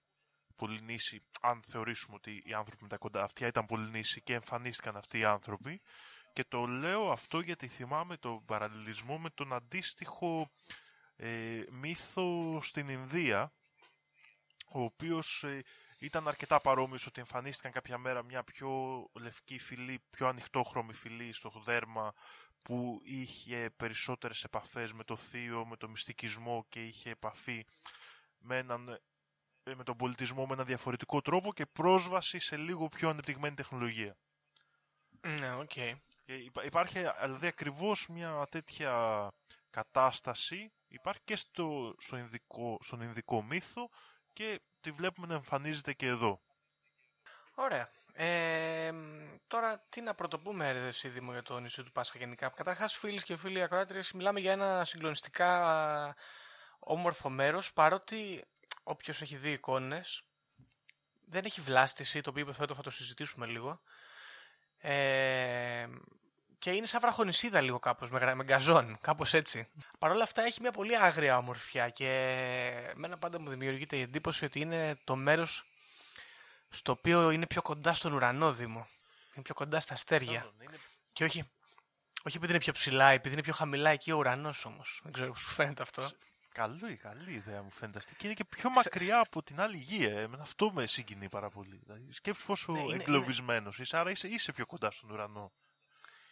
[0.57, 5.19] Πολυνήσοι, αν θεωρήσουμε ότι οι άνθρωποι με τα κοντά αυτιά ήταν Πολυνήσοι και εμφανίστηκαν αυτοί
[5.19, 5.81] οι άνθρωποι.
[6.33, 10.51] Και το λέω αυτό γιατί θυμάμαι τον παραλληλισμό με τον αντίστοιχο
[11.15, 13.51] ε, μύθο στην Ινδία,
[14.73, 15.63] ο οποίος ε,
[15.99, 18.71] ήταν αρκετά παρόμοιος ότι εμφανίστηκαν κάποια μέρα μια πιο
[19.13, 22.13] λευκή φυλή, πιο ανοιχτόχρωμη φυλή στο δέρμα
[22.61, 27.65] που είχε περισσότερες επαφές με το θείο, με το μυστικισμό και είχε επαφή
[28.39, 29.01] με, έναν, ε,
[29.76, 34.18] με τον πολιτισμό με ένα διαφορετικό τρόπο και πρόσβαση σε λίγο πιο ανεπτυγμένη τεχνολογία.
[35.22, 35.72] Ναι, οκ.
[36.26, 39.28] Και υπά- υπάρχει δηλαδή ακριβώς μια τέτοια
[39.70, 43.89] κατάσταση υπάρχει και στο, στο Ινδικό, στον Ινδικό μύθο
[44.34, 46.41] και τη βλέπουμε να εμφανίζεται και εδώ.
[47.55, 47.89] Ωραία.
[48.13, 48.91] Ε,
[49.47, 52.49] τώρα τι να πρωτοπούμε ρε εσύ Δήμο για το νησί του Πάσχα γενικά.
[52.49, 56.15] Καταρχάς φίλοι και φίλοι ακροάτριες μιλάμε για ένα συγκλονιστικά α,
[56.80, 58.45] όμορφο μέρος παρότι
[58.88, 60.21] όποιος έχει δει εικόνες
[61.25, 63.81] δεν έχει βλάστηση το οποίο υποθέτω θα το συζητήσουμε λίγο
[64.77, 65.88] ε,
[66.57, 69.67] και είναι σαν βραχονισίδα λίγο κάπως με, γρα- με γκαζόν κάπως έτσι.
[69.99, 72.09] Παρ' όλα αυτά έχει μια πολύ άγρια ομορφιά και
[72.95, 75.65] εμένα πάντα μου δημιουργείται η εντύπωση ότι είναι το μέρος
[76.69, 78.88] στο οποίο είναι πιο κοντά στον ουρανό Δήμο.
[79.33, 80.51] Είναι πιο κοντά στα αστέρια.
[81.13, 81.49] Και όχι,
[82.23, 84.99] όχι επειδή είναι πιο ψηλά, επειδή είναι πιο χαμηλά εκεί ο ουρανός όμως.
[85.03, 86.09] Δεν ξέρω πώς σου φαίνεται αυτό.
[86.57, 88.15] Καλό, καλή ιδέα μου φαίνεται αυτή.
[88.15, 90.05] Και είναι και πιο μακριά από την άλλη γη.
[90.05, 90.21] Ε.
[90.21, 91.79] Εμένα αυτό με συγκινεί πάρα πολύ.
[91.83, 95.51] Δηλαδή, σκέψου πόσο Ναι, είναι- εγκλωβισμένος είσαι, άρα είσαι, είσαι πιο κοντά στον ουρανό.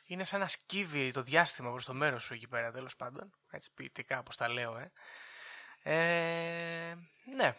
[0.06, 3.34] Είναι σαν να σκύβει το διάστημα προς το μέρος σου εκεί πέρα, τέλος πάντων.
[3.50, 4.92] Έτσι ποιητικά, όπως τα λέω, ε.
[5.84, 6.96] ε
[7.36, 7.56] ναι.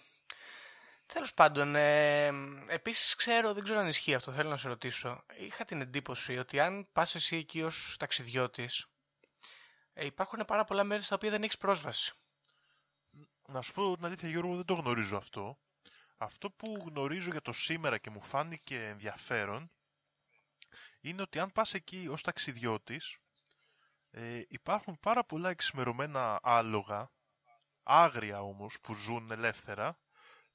[1.06, 2.26] Τέλος πάντων, ε,
[2.66, 5.24] επίσης ξέρω, δεν ξέρω αν ισχύει αυτό, θέλω να σε ρωτήσω.
[5.38, 8.86] Είχα την εντύπωση ότι αν πας εσύ εκεί ως ταξιδιώτης,
[9.92, 12.14] ε, υπάρχουν πάρα πολλά μέρη στα οποία δεν έχεις πρόσβαση.
[13.48, 15.58] Να σου πω την αλήθεια, Γιώργο, δεν το γνωρίζω αυτό.
[16.16, 19.70] Αυτό που γνωρίζω για το σήμερα και μου φάνηκε ενδιαφέρον
[21.00, 23.18] είναι ότι αν πας εκεί ως ταξιδιώτης
[24.10, 27.10] ε, υπάρχουν πάρα πολλά εξημερωμένα άλογα,
[27.82, 29.98] άγρια όμως, που ζουν ελεύθερα,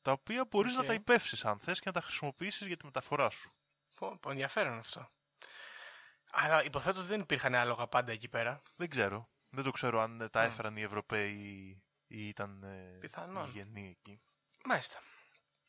[0.01, 0.87] τα οποία μπορείς να Οκ.
[0.87, 3.53] τα ιππεύσεις αν θες και να τα χρησιμοποιήσεις για τη μεταφορά σου.
[3.95, 5.11] Πω, πω, ενδιαφέρον αυτό.
[6.31, 8.59] Αλλά υποθέτω ότι δεν υπήρχαν άλογα πάντα εκεί πέρα.
[8.75, 9.29] Δεν ξέρω.
[9.49, 10.45] Δεν το ξέρω αν ε, τα Μμ.
[10.45, 13.45] έφεραν οι Ευρωπαίοι ή ήταν ε, Πιθανόν.
[13.47, 14.21] ιθαγενή εκεί.
[14.65, 14.99] Μάλιστα.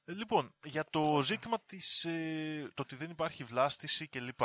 [0.05, 4.41] Ε, Λοιπόν, για το ζήτημα της, ε, το ότι δεν υπάρχει βλάστηση κλπ.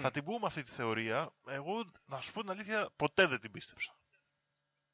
[0.00, 1.32] Θα την πούμε αυτή τη θεωρία.
[1.46, 3.94] Εγώ, να σου πω την αλήθεια, ποτέ δεν την πίστεψα.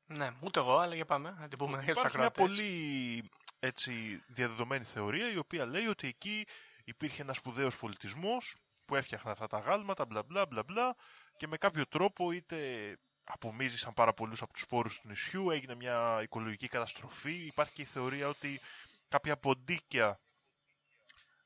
[0.06, 1.36] Ναι, ούτε εγώ, αλλά για πάμε.
[1.38, 2.56] Να την πούμε για τους Υπάρχει μια ακροατές.
[2.56, 6.46] πολύ έτσι, διαδεδομένη θεωρία η οποία λέει ότι εκεί
[6.84, 10.96] υπήρχε ένας σπουδαίος πολιτισμός που έφτιαχνε αυτά τα γάλματα, μπλα μπλα μπλα μπλα
[11.36, 16.20] και με κάποιο τρόπο είτε απομίζησαν πάρα πολλούς από τους πόρους του νησιού, έγινε μια
[16.22, 17.32] οικολογική καταστροφή.
[17.46, 18.60] Υπάρχει και η θεωρία ότι
[19.08, 20.20] κάποια ποντίκια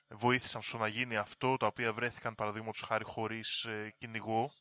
[0.08, 4.52] βοήθησαν στο να γίνει αυτό, τα οποία βρέθηκαν παραδείγματος χάρη χωρίς ε, κυνηγό.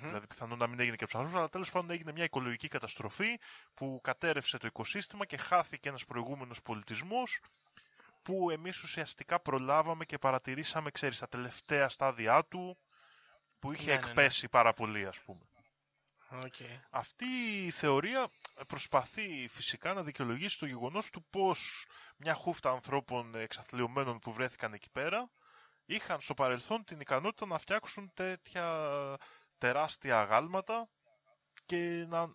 [0.00, 3.38] Δηλαδή, πιθανόν να μην έγινε και ψαχνού, αλλά τέλος πάντων έγινε μια οικολογική καταστροφή
[3.74, 7.40] που κατέρευσε το οικοσύστημα και χάθηκε ένας προηγούμενος πολιτισμός
[8.22, 12.78] που εμείς ουσιαστικά προλάβαμε και παρατηρήσαμε, ξέρεις, τα τελευταία στάδια του
[13.58, 14.06] που είχε Ναι, ναι, ναι.
[14.06, 15.47] εκπέσει πάρα πολύ, ας πούμε.
[16.30, 16.80] Okay.
[16.90, 17.24] Αυτή
[17.64, 18.30] η θεωρία
[18.66, 24.90] προσπαθεί φυσικά να δικαιολογήσει το γεγονός του πώς μια χούφτα ανθρώπων εξαθλειωμένων που βρέθηκαν εκεί
[24.90, 25.30] πέρα
[25.84, 28.88] είχαν στο παρελθόν την ικανότητα να φτιάξουν τέτοια
[29.58, 30.88] τεράστια αγάλματα
[31.66, 32.26] και να,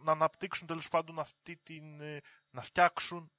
[0.00, 2.20] να αναπτύξουν τέλος πάντων αυτή την, ε,
[2.50, 3.32] να φτιάξουν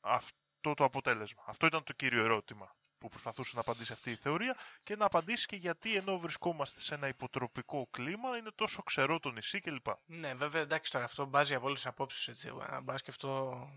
[0.00, 1.42] αυτό το αποτέλεσμα.
[1.46, 2.74] Αυτό ήταν το κύριο ερώτημα
[3.04, 6.94] που προσπαθούσε να απαντήσει αυτή η θεωρία και να απαντήσει και γιατί ενώ βρισκόμαστε σε
[6.94, 9.86] ένα υποτροπικό κλίμα είναι τόσο ξερό το νησί κλπ.
[10.06, 12.28] Ναι, βέβαια εντάξει τώρα αυτό μπάζει από όλες τις απόψεις.
[12.28, 12.52] Έτσι.
[12.68, 13.68] Αν πα και αυτό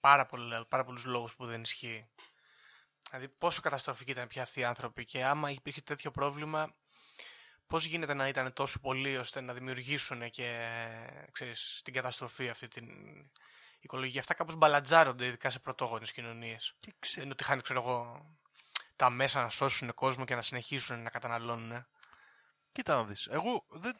[0.00, 2.06] πάρα, πολλα, πάρα πολλούς λόγους που δεν ισχύει.
[3.10, 6.74] Δηλαδή, πόσο καταστροφικοί ήταν πια αυτοί οι άνθρωποι και άμα υπήρχε τέτοιο πρόβλημα,
[7.66, 10.68] πώς γίνεται να ήταν τόσο πολλοί ώστε να δημιουργήσουν και
[11.32, 12.86] ξέρεις, την καταστροφή αυτή την
[13.84, 14.18] οικολογική.
[14.18, 16.74] Αυτά κάπως μπαλατζάρονται, ειδικά σε πρωτόγονες κοινωνίες.
[17.14, 18.26] Δεν είναι ότι είχαν, ξέρω εγώ,
[18.96, 21.86] τα μέσα να σώσουν κόσμο και να συνεχίσουν να καταναλώνουν.
[22.72, 23.26] Κοίτα να δεις.
[23.26, 23.96] Εγώ δεν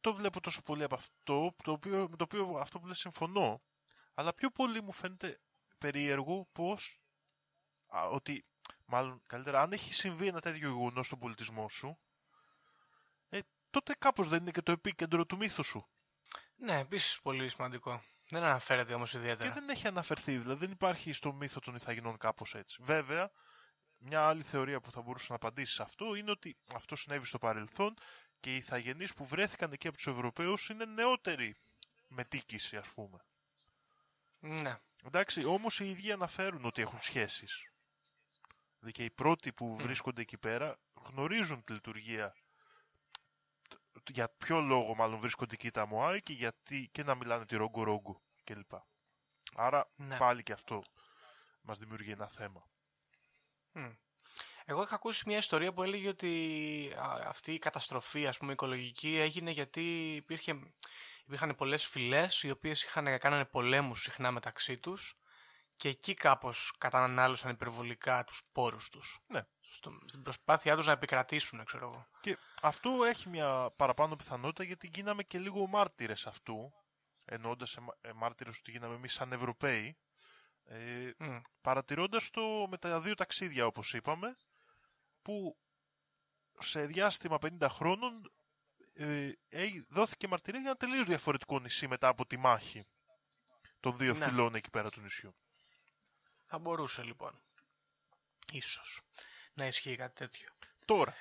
[0.00, 3.62] το βλέπω τόσο πολύ από αυτό, το οποίο, με το οποίο αυτό που λες συμφωνώ,
[4.14, 5.40] αλλά πιο πολύ μου φαίνεται
[5.78, 7.00] περίεργο πώς,
[7.86, 8.44] α, ότι,
[8.84, 11.98] μάλλον καλύτερα, αν έχει συμβεί ένα τέτοιο γεγονός στον πολιτισμό σου,
[13.28, 13.38] ε,
[13.70, 15.88] τότε κάπως δεν είναι και το επίκεντρο του μύθου σου.
[16.56, 18.02] Ναι, επίσης πολύ σημαντικό.
[18.28, 19.48] Δεν αναφέρεται όμως ιδιαίτερα.
[19.48, 22.78] Και δεν έχει αναφερθεί, δηλαδή δεν υπάρχει στο μύθο των Ιθαγενών κάπως έτσι.
[22.82, 23.30] Βέβαια,
[23.98, 27.38] μια άλλη θεωρία που θα μπορούσε να απαντήσει σε αυτό είναι ότι αυτό συνέβη στο
[27.38, 27.94] παρελθόν
[28.40, 31.56] και οι Ιθαγενείς που βρέθηκαν εκεί από τους Ευρωπαίους είναι νεότεροι
[32.08, 33.18] με τίκηση ας πούμε.
[34.38, 34.76] Ναι.
[35.04, 37.70] Εντάξει, όμως οι ίδιοι αναφέρουν ότι έχουν σχέσεις.
[38.78, 42.36] Δηλαδή και οι πρώτοι που βρίσκονται εκεί πέρα γνωρίζουν τη λειτουργία
[44.08, 47.82] για ποιο λόγο μάλλον βρίσκονται εκεί τα Μωάη και, γιατί, και να μιλάνε τη Ρόγκο
[47.82, 48.72] Ρόγκο κλπ.
[49.54, 50.16] Άρα Ναι.
[50.16, 50.82] πάλι και αυτό
[51.60, 52.68] μας δημιουργεί ένα θέμα.
[53.72, 53.90] Μμ.
[54.64, 59.16] Εγώ είχα ακούσει μια ιστορία που έλεγε ότι α, αυτή η καταστροφή ας πούμε οικολογική
[59.18, 60.58] έγινε γιατί υπήρχε,
[61.24, 65.16] υπήρχαν πολλές φυλές οι οποίες είχαν, κάνανε πολέμους συχνά μεταξύ τους
[65.76, 69.18] και εκεί κάπως κατανάλωσαν υπερβολικά τους πόρους τους.
[69.26, 69.46] Ναι.
[69.60, 72.06] Στο, στην προσπάθειά τους να επικρατήσουν, ξέρω εγώ.
[72.20, 76.72] Και αυτό έχει μια παραπάνω πιθανότητα γιατί γίναμε και λίγο μάρτυρες αυτού,
[77.24, 79.96] εννοώντας ε, ε, μάρτυρες ότι γίναμε εμείς σαν Ευρωπαίοι,
[80.64, 81.38] ε, Μμ.
[81.60, 84.36] παρατηρώντας το με τα δύο ταξίδια όπως είπαμε,
[85.22, 85.56] που
[86.58, 88.32] σε διάστημα 50 χρόνων
[88.94, 92.86] ε, ε, δόθηκε μαρτυρία για ένα τελείως διαφορετικό νησί μετά από τη μάχη
[93.80, 94.24] των δύο Ναι.
[94.24, 95.36] φυλών εκεί πέρα του νησιού.
[96.46, 97.40] Θα μπορούσε λοιπόν.
[98.52, 99.00] Ίσως.
[99.52, 100.48] Να ισχύει κάτι τέτοιο.
[100.84, 101.14] Τώρα,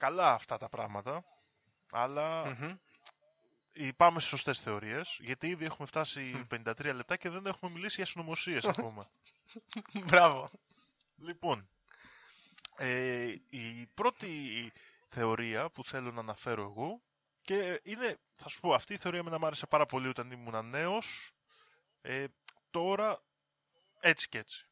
[0.00, 1.24] καλά αυτά τα πράγματα,
[1.90, 2.76] αλλά Μμμ.
[3.72, 7.94] ε, πάμε στις σωστές θεωρίες, γιατί ήδη έχουμε φτάσει 53 λεπτά και δεν έχουμε μιλήσει
[7.96, 9.10] για συνωμοσίες ακόμα.
[10.06, 10.48] Μπράβο.
[11.16, 11.68] λοιπόν,
[12.76, 14.72] ε, η πρώτη
[15.08, 17.00] θεωρία που θέλω να αναφέρω εγώ
[17.42, 20.30] και είναι, θα σου πω, αυτή η θεωρία με να μ' άρεσε πάρα πολύ όταν
[20.30, 21.32] ήμουν νέος,
[22.02, 22.24] ε,
[22.70, 23.22] τώρα
[24.00, 24.69] έτσι και έτσι.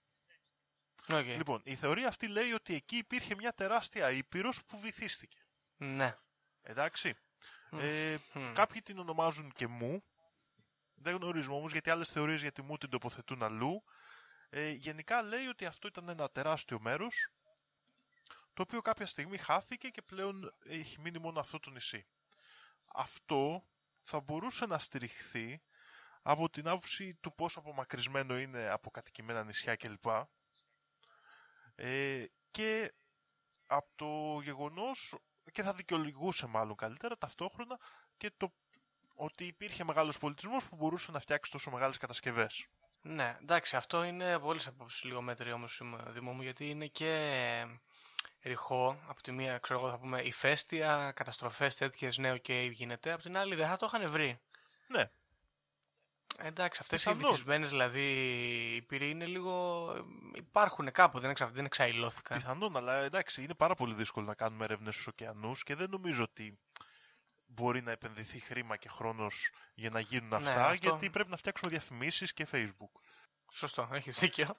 [1.12, 1.26] Οκ.
[1.26, 5.38] Λοιπόν, η θεωρία αυτή λέει ότι εκεί υπήρχε μια τεράστια ήπειρος που βυθίστηκε.
[5.76, 6.16] Ναι.
[6.62, 7.16] Εντάξει.
[7.70, 8.52] Ε, Μμ.
[8.52, 10.02] Κάποιοι την ονομάζουν και Μου.
[10.94, 13.84] Δεν γνωρίζουμε όμως γιατί άλλες θεωρίες για τη Μου την τοποθετούν αλλού.
[14.50, 17.32] Ε, γενικά λέει ότι αυτό ήταν ένα τεράστιο μέρος
[18.54, 22.06] το οποίο κάποια στιγμή χάθηκε και πλέον έχει μείνει μόνο αυτό το νησί.
[22.94, 23.66] Αυτό
[24.02, 25.62] θα μπορούσε να στηριχθεί
[26.22, 30.06] από την άποψη του πόσο απομακρυσμένο είναι από κατοικημένα νησιά κλπ.
[31.80, 32.92] Ε, και
[33.66, 35.18] από το γεγονός
[35.52, 37.78] και θα δικαιολογούσε μάλλον καλύτερα ταυτόχρονα
[38.16, 38.52] και το
[39.14, 42.66] ότι υπήρχε μεγάλος πολιτισμός που μπορούσε να φτιάξει τόσο μεγάλες κατασκευές.
[43.00, 47.66] Ναι, εντάξει, αυτό είναι από όλες απόψεις λίγο μέτριο όμως, Δημό μου, γιατί είναι και
[48.42, 49.00] ρηχό.
[49.06, 53.12] Από τη μία, ξέρω εγώ, θα πούμε ηφαίστεια, καταστροφές τέτοιες, ναι, οκ, γίνεται.
[53.12, 54.40] Από την άλλη, δεν θα το είχαν βρει.
[54.86, 55.10] Ναι,
[56.40, 57.30] Εντάξει, αυτές οι Πιθανόν.
[57.30, 58.02] βυθισμένες δηλαδή
[58.76, 59.92] ήπειροι είναι λίγο.
[60.34, 61.48] υπάρχουν κάπου, δεν, εξα...
[61.50, 62.38] δεν εξαϊλώθηκαν.
[62.38, 66.22] πιθανόν, αλλά εντάξει, είναι πάρα πολύ δύσκολο να κάνουμε έρευνες στους ωκεανούς και δεν νομίζω
[66.22, 66.58] ότι
[67.46, 71.36] μπορεί να επενδυθεί χρήμα και χρόνος για να γίνουν αυτά, Ναι, αυτό- γιατί πρέπει να
[71.36, 73.00] φτιάξουμε διαφημίσεις και Facebook.
[73.50, 74.58] Σωστό, έχεις δίκιο.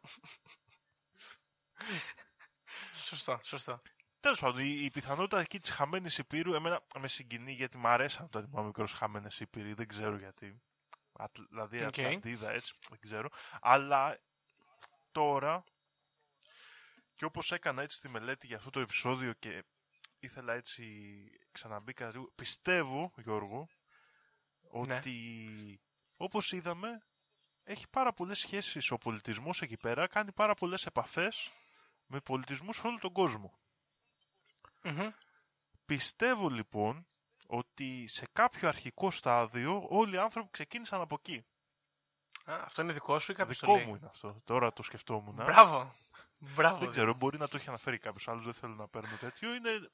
[2.93, 3.81] σωστό, σωστό.
[4.19, 8.25] Τέλος πάντων, η, η πιθανότητα εκεί της χαμένης Υπήρου εμένα με συγκινεί γιατί μου αρέσαν
[8.25, 9.73] όταν ήμουν μικρός χαμένες Υπήροι.
[9.73, 10.61] Δεν ξέρω γιατί.
[11.21, 11.87] Ατ, δηλαδή Οκ.
[11.87, 13.29] Ατλαντίδα, έτσι, δεν ξέρω.
[13.61, 14.19] Αλλά
[15.11, 15.63] τώρα
[17.15, 19.63] και όπως έκανα έτσι τη μελέτη για αυτό το επεισόδιο και
[20.19, 20.83] ήθελα έτσι
[21.51, 23.67] ξαναμπήκα λίγο, πιστεύω Γιώργο
[24.71, 24.95] Ναι.
[24.95, 25.81] ότι
[26.17, 27.03] όπως είδαμε
[27.63, 31.51] έχει πάρα πολλές σχέσεις ο πολιτισμός εκεί πέρα, κάνει πάρα πολλές επαφές
[32.05, 33.59] με πολιτισμούς σε όλο τον κόσμο.
[34.83, 35.09] Μμμ.
[35.85, 37.07] Πιστεύω λοιπόν
[37.51, 41.45] ότι σε κάποιο αρχικό στάδιο όλοι οι άνθρωποι ξεκίνησαν από εκεί.
[42.45, 44.41] Α, αυτό είναι δικό σου ή κάποιος το Δικό λέει; μου είναι αυτό.
[44.43, 45.35] Τώρα το σκεφτόμουν.
[45.35, 45.95] Μπράβο.
[46.37, 46.77] Μπράβο.
[46.77, 49.53] Δεν ξέρω, μπορεί να το έχει αναφέρει κάποιος άλλος, δεν θέλω να παίρνω τέτοιο.
[49.53, 49.89] Είναι.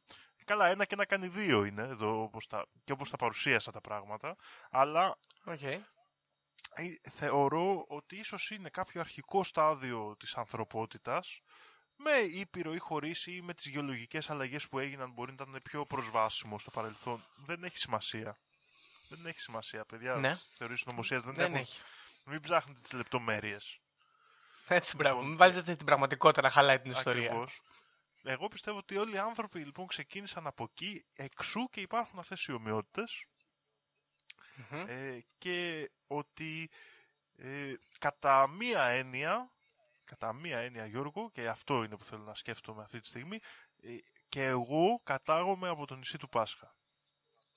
[0.45, 2.66] Καλά, ένα και ένα κάνει δύο είναι εδώ όπως τα...
[2.84, 4.36] και όπως τα παρουσίασα τα πράγματα.
[4.72, 5.62] Αλλά Οκ.
[5.62, 5.80] ε,
[7.10, 11.41] θεωρώ ότι ίσως είναι κάποιο αρχικό στάδιο της ανθρωπότητας
[11.96, 15.86] με ήπειρο ή χωρίς ή με τις γεωλογικές αλλαγές που έγιναν μπορεί να ήταν πιο
[15.86, 17.24] προσβάσιμο στο παρελθόν.
[17.36, 18.38] Δεν έχει σημασία.
[19.10, 20.16] Δεν έχει σημασία, παιδιά.
[20.16, 20.36] Ναι.
[20.36, 21.58] Στις θεωρίες νομοσίας δεν, Δεν έχουν...
[21.58, 21.82] έχει.
[22.26, 23.80] Μην ψάχνετε τις λεπτομέρειες.
[24.68, 25.16] Έτσι, μπράβο.
[25.16, 27.26] Λοιπόν, Μην βάζετε την πραγματικότητα να χαλάει την ιστορία.
[27.26, 27.62] Ακριβώς.
[28.24, 32.52] Εγώ πιστεύω ότι όλοι οι άνθρωποι λοιπόν ξεκίνησαν από εκεί, εξού και υπάρχουν αυτές οι
[32.52, 33.26] ομοιότητες
[34.56, 34.86] Μμμ.
[34.88, 36.70] ε, και ότι
[37.38, 39.52] ε, κατά μία έννοια,
[40.06, 43.39] κατά μία έννοια Γιώργο, και αυτό είναι που θέλω να σκέφτομαι αυτή τη στιγμή,
[43.82, 43.97] ε,
[44.30, 46.76] και εγώ κατάγομαι από το νησί του Πάσχα.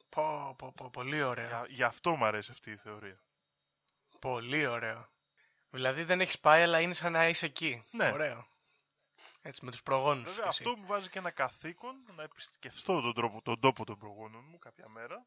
[0.08, 1.46] Πω, πω, πω, πολύ ωραίο.
[1.46, 3.20] Για, γι' αυτό μου αρέσει αυτή η θεωρία.
[4.20, 5.08] Πολύ ωραίο.
[5.70, 7.84] Δηλαδή δεν έχεις πάει, αλλά είναι σαν να είσαι εκεί.
[7.90, 8.10] Ναι.
[8.12, 8.48] Ωραίο.
[9.42, 10.36] Έτσι, με τους προγόνους σου.
[10.36, 10.62] Βέβαια κι εσύ.
[10.62, 14.58] αυτό μου βάζει και ένα καθήκον να επισκεφθώ τον, τρόπο, τον τόπο των προγόνων μου
[14.58, 15.26] κάποια μέρα.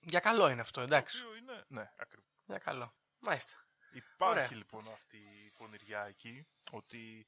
[0.00, 1.22] Για καλό είναι αυτό, Το εντάξει.
[1.22, 2.28] οποίο είναι, ναι, ακριβώς.
[2.44, 2.94] Για καλό.
[3.18, 3.69] Μάλιστα.
[3.92, 4.50] Υπάρχει Ωραία.
[4.56, 7.26] λοιπόν αυτή η πονηριά εκεί, ότι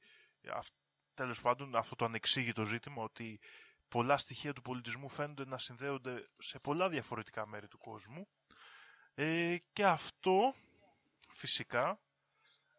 [0.53, 0.67] αυ...
[1.13, 3.39] τέλος πάντων αυτό το ανεξήγητο ζήτημα, ότι
[3.89, 8.27] πολλά στοιχεία του πολιτισμού φαίνονται να συνδέονται σε πολλά διαφορετικά μέρη του κόσμου
[9.13, 10.55] ε, και αυτό
[11.29, 11.99] φυσικά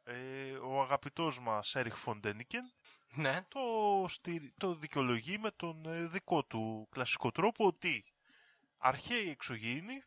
[0.05, 2.73] ε, ο αγαπητός μας Έριχ Φοντένικεν
[3.15, 3.43] Ναι.
[3.49, 3.61] το,
[4.09, 8.05] στηρι- το δικαιολογεί με τον ε, δικό του κλασικό τρόπο ότι
[8.79, 10.03] αρχαίοι εξωγήινοι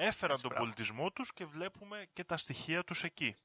[0.00, 0.64] έφεραν Έτσι, τον μπράβο.
[0.64, 3.36] πολιτισμό τους και βλέπουμε και τα στοιχεία τους εκεί.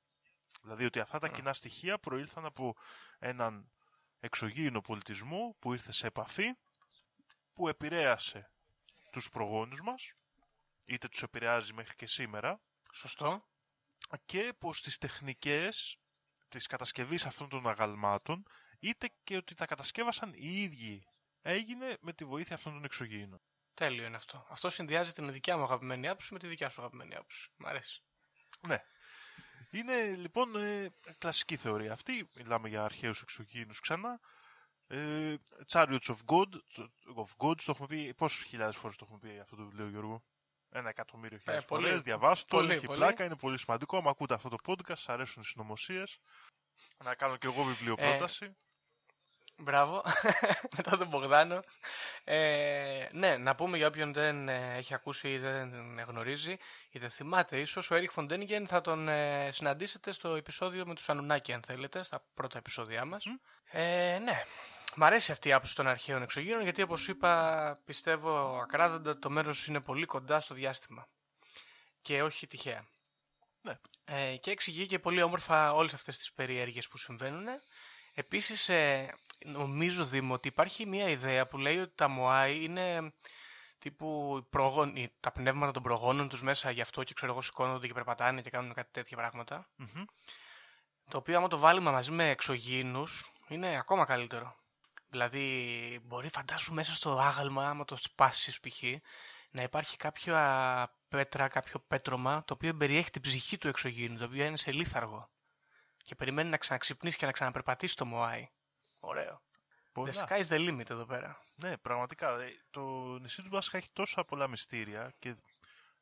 [0.62, 2.76] Δηλαδή ότι αυτά τα κοινά στοιχεία προήλθαν από
[3.20, 3.72] έναν
[4.20, 6.54] εξωγήινο πολιτισμό που ήρθε σε επαφή,
[7.54, 8.52] που επηρέασε
[9.12, 10.12] τους προγόνους μας,
[10.86, 12.62] είτε τους επηρεάζει μέχρι και σήμερα,
[12.94, 13.48] Σωστό.
[14.26, 15.98] και πως τις τεχνικές
[16.48, 18.46] της κατασκευής αυτών των αγαλμάτων
[18.80, 21.08] είτε και ότι τα κατασκεύασαν οι ίδιοι
[21.42, 23.42] έγινε με τη βοήθεια αυτών των εξωγήινων.
[23.74, 24.46] Τέλειο είναι αυτό.
[24.50, 27.50] Αυτό συνδυάζει την δικιά μου αγαπημένη άποψη με τη δικιά σου αγαπημένη άποψη.
[27.58, 28.02] Μ' αρέσει.
[28.68, 28.84] Ναι.
[29.72, 32.30] Είναι λοιπόν ε, κλασική θεωρία αυτή.
[32.36, 34.20] Μιλάμε για αρχαίους εξωγήινους ξανά.
[34.88, 35.36] Ε,
[35.72, 36.50] Chariots of God,
[37.16, 40.24] of God, το έχουμε πει, πόσες χιλιάδες φορές το έχουμε πει αυτό το βιβλίο Γιώργο;
[40.70, 41.88] Ένα εκατομμύριο χιλιάδες Ε, πολύ.
[41.88, 42.02] φορές.
[42.02, 42.98] Διαβάστε το, Πολύ, έχει πολύ.
[43.00, 43.98] πλάκα, είναι πολύ σημαντικό.
[43.98, 46.20] Αν ακούτε αυτό το podcast, σας αρέσουν οι συνωμοσίες.
[47.04, 48.58] Να κάνω κι εγώ βιβλιοπρόταση.
[49.58, 50.04] Μπράβο.
[50.78, 51.64] Μετά τον Μπογδάνο.
[52.24, 56.58] Ε, ναι, να πούμε για όποιον δεν ε, έχει ακούσει ή δεν γνωρίζει
[56.90, 61.10] ή δεν θυμάται ίσως, ο Έριχ Φοντένιγεν θα τον ε, συναντήσετε στο επεισόδιο με τους
[61.10, 63.26] Ανουνάκη αν θέλετε, στα πρώτα επεισόδια μας.
[63.72, 64.44] Ε, ναι,
[64.96, 69.30] μ' αρέσει αυτή η άποψη των αρχαίων εξωγήρων γιατί όπως είπα πιστεύω ακράδαντα ότι το
[69.30, 71.08] μέρος είναι πολύ κοντά στο διάστημα
[72.02, 72.86] και όχι τυχαία.
[73.62, 73.80] Ναι.
[74.06, 77.46] Ε, και εξηγεί και πολύ όμορφα όλες αυτές τις περιέργειες που συμβαίνουν.
[78.14, 79.14] Επίσης, ε,
[79.46, 83.14] νομίζω, Δήμο, ότι υπάρχει μια ιδέα που λέει ότι τα Μωάι είναι
[83.78, 87.42] τύπου οι προγόν- οι- τα πνεύματα των προγόνων τους μέσα γι' αυτό και ξέρω εγώ
[87.42, 89.70] σηκώνονται και περπατάνε και κάνουν κάτι τέτοια πράγματα.
[89.76, 90.04] Μμμ.
[91.10, 94.56] Το οποίο άμα το βάλουμε μαζί με εξωγήινους είναι ακόμα καλύτερο.
[95.10, 98.84] Δηλαδή μπορεί φαντάσου μέσα στο άγαλμα, άμα το σπάσεις π.χ.
[99.50, 104.46] να υπάρχει κάποια πέτρα, κάποιο πέτρωμα το οποίο περιέχει την ψυχή του εξωγήινου, το οποίο
[104.46, 105.30] είναι σε λίθαργο
[105.98, 108.50] και περιμένει να ξαναξυπνήσει και να ξαναπερπατήσει το Μωάι.
[109.06, 109.42] Ωραίο.
[109.92, 110.12] Πολλά.
[110.14, 111.40] The sky's the limit εδώ πέρα.
[111.56, 112.40] Ναι, πραγματικά.
[112.42, 112.82] ε, Το
[113.22, 115.36] νησί του Πάσχα έχει τόσα πολλά μυστήρια και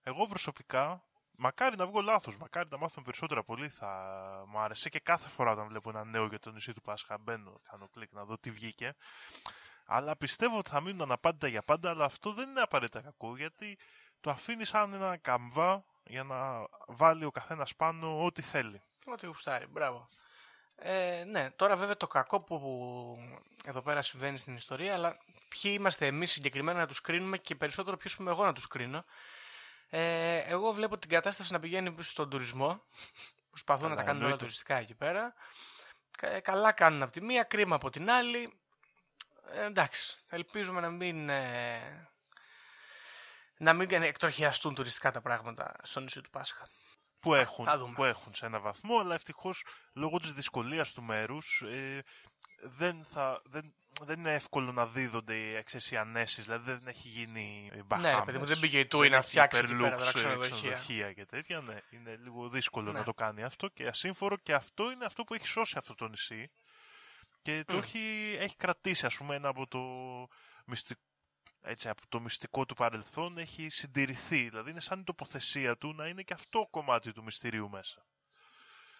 [0.03, 1.03] εγώ προσωπικά,
[1.35, 3.87] μακάρι να βγω λάθος, μακάρι να μάθουμε περισσότερα πολύ θα
[4.47, 7.61] μου άρεσε και κάθε φορά όταν βλέπω ένα νέο για το νησί του Πάσχα μπαίνω,
[7.69, 8.95] κάνω κλικ να δω τι βγήκε.
[9.85, 13.77] Αλλά πιστεύω ότι θα μείνουν αναπάντητα για πάντα, αλλά αυτό δεν είναι απαραίτητα κακό γιατί
[14.19, 18.81] το αφήνει σαν ένα καμβά για να βάλει ο καθένας πάνω ό,τι θέλει.
[19.05, 20.07] Ό,τι γουστάρει, μπράβο.
[20.83, 22.59] Ε, ναι, τώρα βέβαια το κακό που
[23.65, 25.17] εδώ πέρα συμβαίνει στην ιστορία, αλλά
[25.49, 29.05] ποιοι είμαστε εμείς συγκεκριμένα να τους κρίνουμε και περισσότερο ποιος είμαι εγώ να τους κρίνω.
[29.89, 32.81] Ε, εγώ βλέπω την κατάσταση να πηγαίνει πίσω στον τουρισμό.
[33.49, 34.43] Προσπαθούν να Καλά, τα κάνουν όλα εννοείται.
[34.45, 35.33] τουριστικά εκεί πέρα.
[36.17, 38.53] Κα- καλά κάνουν από τη μία, κρίμα από την άλλη.
[39.53, 42.09] Ε, εντάξει, ελπίζουμε να μην, ε,
[43.57, 46.67] να μην εκτροχιαστούν τουριστικά τα πράγματα στο νησί του Πάσχα.
[47.21, 47.93] Που έχουν, θα δούμε.
[47.93, 49.63] που έχουν σε ένα βαθμό, αλλά ευτυχώς
[49.93, 52.03] λόγω της δυσκολίας του μέρους ε,
[52.63, 57.71] δεν, θα, δεν, δεν είναι εύκολο να δίδονται οι εξαίσιοι ανέσεις, δηλαδή δεν έχει γίνει
[57.75, 58.11] η Μπαχάμες.
[58.11, 60.05] Ναι, ρε παιδί μου, δεν πήγε η Τούι να έχει φτιάξει εκεί Hyperlux, πέρα τα
[60.09, 60.55] ε, ξενοδοχεία.
[60.55, 62.97] ξενοδοχεία και τέτοια, ναι, είναι λίγο δύσκολο Ναι.
[62.97, 66.07] να το κάνει αυτό και ασύμφορο και αυτό είναι αυτό που έχει σώσει αυτό το
[66.07, 66.47] νησί
[67.41, 67.77] και το Μμ.
[67.77, 69.79] έχει, έχει κρατήσει ας πούμε ένα από το
[70.65, 71.01] μυστικό
[71.61, 74.49] έτσι, από το μυστικό του παρελθόν έχει συντηρηθεί.
[74.49, 78.05] Δηλαδή είναι σαν η τοποθεσία του να είναι και αυτό κομμάτι του μυστηρίου μέσα.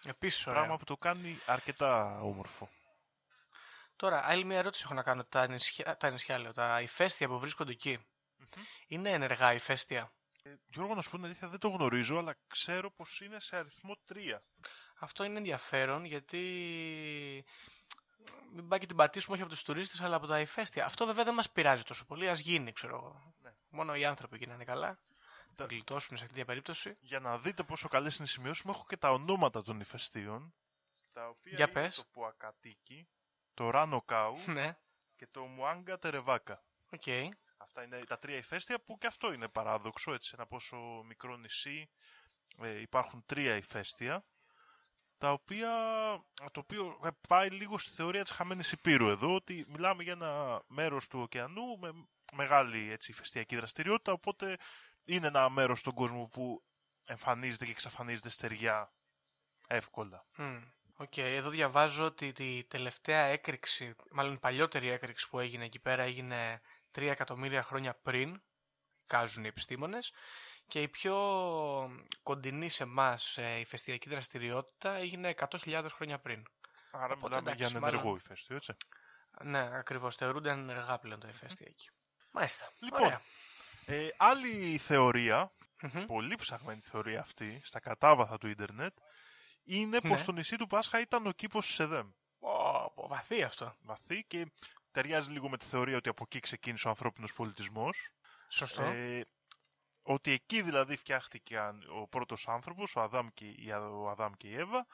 [0.04, 0.58] Επίσης ωραίο.
[0.58, 2.70] Πράγμα που το κάνει αρκετά όμορφο.
[3.96, 5.24] Τώρα, άλλη μια ερώτηση έχω να κάνω.
[5.24, 7.98] Τα νησιά, τα, νησιά λέω, τα ηφαίστεια που βρίσκονται εκεί,
[8.86, 12.90] είναι ενεργά ηφαίστεια; Ε, Γιώργο, να σου πω την αλήθεια, δεν το γνωρίζω, αλλά ξέρω
[12.90, 14.42] πως είναι σε αριθμό 3.
[14.98, 17.44] Αυτό είναι ενδιαφέρον γιατί
[18.52, 20.84] μην πάει και την πατήσουμε όχι από τους τουρίστες αλλά από τα ηφαίστεια.
[20.84, 23.34] Αυτό βέβαια δεν μας πειράζει τόσο πολύ, ας γίνει ξέρω εγώ.
[23.42, 23.50] Ναι.
[23.68, 24.88] Μόνο οι άνθρωποι γίνανε καλά.
[24.88, 26.96] Τα- Θα γλιτώσουν σε αυτή την περίπτωση.
[27.00, 30.54] Για να δείτε πόσο καλές είναι οι σημειώσεις μου, έχω και τα ονόματα των ηφαιστείων.
[31.12, 31.94] Τα οποία Για είναι πες.
[31.96, 33.08] το Πουακατίκι,
[33.54, 34.76] το Ράνο Κάου ναι,
[35.16, 36.64] και το Μουάγκα Τερεβάκα.
[36.90, 37.02] οκ.
[37.56, 41.36] Αυτά είναι τα τρία ηφαίστεια που και αυτό είναι παράδοξο, έτσι, σε ένα τόσο μικρό
[41.36, 41.90] νησί
[42.62, 44.24] ε, υπάρχουν τρία ηφαίστεια,
[45.22, 45.70] τα οποία,
[46.52, 50.62] το οποίο ε, πάει λίγο στη θεωρία της χαμένης ηπείρου εδώ, ότι μιλάμε για ένα
[50.66, 51.92] μέρος του ωκεανού με
[52.32, 54.58] μεγάλη έτσι, ηφαιστειακή δραστηριότητα, οπότε
[55.04, 56.62] είναι ένα μέρος στον κόσμο που
[57.04, 58.92] εμφανίζεται και εξαφανίζεται στεριά
[59.68, 60.26] εύκολα.
[60.36, 60.62] Μμ.
[60.96, 66.02] Οκ, εδώ διαβάζω ότι τη τελευταία έκρηξη, μάλλον η παλιότερη έκρηξη που έγινε εκεί πέρα
[66.02, 66.60] έγινε
[66.92, 68.42] 3 εκατομμύρια χρόνια πριν,
[69.06, 70.12] εικάζουν οι επιστήμονες,
[70.72, 71.16] και η πιο
[72.22, 76.42] κοντινή σε εμάς ηφαιστειακή δραστηριότητα έγινε 100.000 χρόνια πριν.
[76.92, 78.72] Άρα Οπότε, μιλάμε για εντάξει, ένα ενεργό μάλλον- ηφαίστειο, έτσι.
[79.42, 81.90] Ναι, ακριβώς, θεωρούνται ενεργά πλέον τα ηφαίστεια εκεί.
[82.30, 82.70] Μάλιστα.
[82.78, 83.20] Λοιπόν, Ωραία.
[83.86, 85.52] Ε, άλλη θεωρία,
[85.82, 86.04] Μμμ.
[86.04, 88.96] πολύ ψαχμένη θεωρία αυτή, στα κατάβαθα του ίντερνετ,
[89.64, 90.24] είναι πως Ναι.
[90.26, 92.10] το νησί του Πάσχα ήταν ο κήπος της Εδέμ.
[92.38, 93.76] Ω, πω, βαθύ αυτό.
[93.80, 94.52] Βαθύ και
[94.90, 98.10] ταιριάζει λίγο με τη θεωρία ότι από εκεί ξεκίνησε ο ανθρώπινος πολιτισμός.
[98.48, 98.82] Σωστό.
[98.82, 99.26] Ε,
[100.02, 101.58] ότι εκεί δηλαδή φτιάχτηκε
[102.00, 104.86] ο πρώτος άνθρωπος, ο Αδάμ και, η, ο Αδάμ και η Εύα,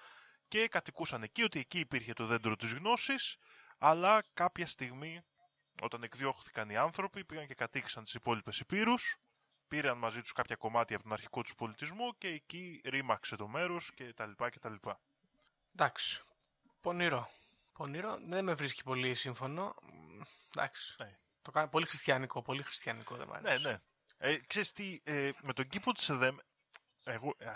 [0.49, 3.37] και κατοικούσαν εκεί, ότι εκεί υπήρχε το δέντρο της γνώσης,
[3.79, 5.21] αλλά κάποια στιγμή,
[5.83, 9.17] όταν εκδιώχθηκαν οι άνθρωποι, πήγαν και κατοίκησαν τις υπόλοιπες υπήρους,
[9.69, 13.93] πήραν μαζί τους κάποια κομμάτια από τον αρχικό τους πολιτισμό και εκεί ρήμαξε το μέρος
[13.95, 15.01] και τα λοιπά και τα λοιπά.
[15.75, 16.23] Εντάξει.
[16.81, 17.31] Πονηρό.
[17.73, 18.19] Πονηρό.
[18.27, 19.75] Δεν με βρίσκει πολύ σύμφωνο.
[19.83, 20.21] Μ,
[20.57, 20.95] Εντάξει.
[20.99, 21.19] Ναι.
[21.43, 22.43] Το κάνω πολύ χριστιανικό.
[22.43, 23.63] Πολύ χριστιανικό δεν μ' Ναι, αρέσει.
[23.63, 23.79] ναι.
[24.19, 26.37] Ε, ξέρεις τι, ε, με τον κήπο της ΕΔΕΜ,
[27.05, 27.53] εγώ, α,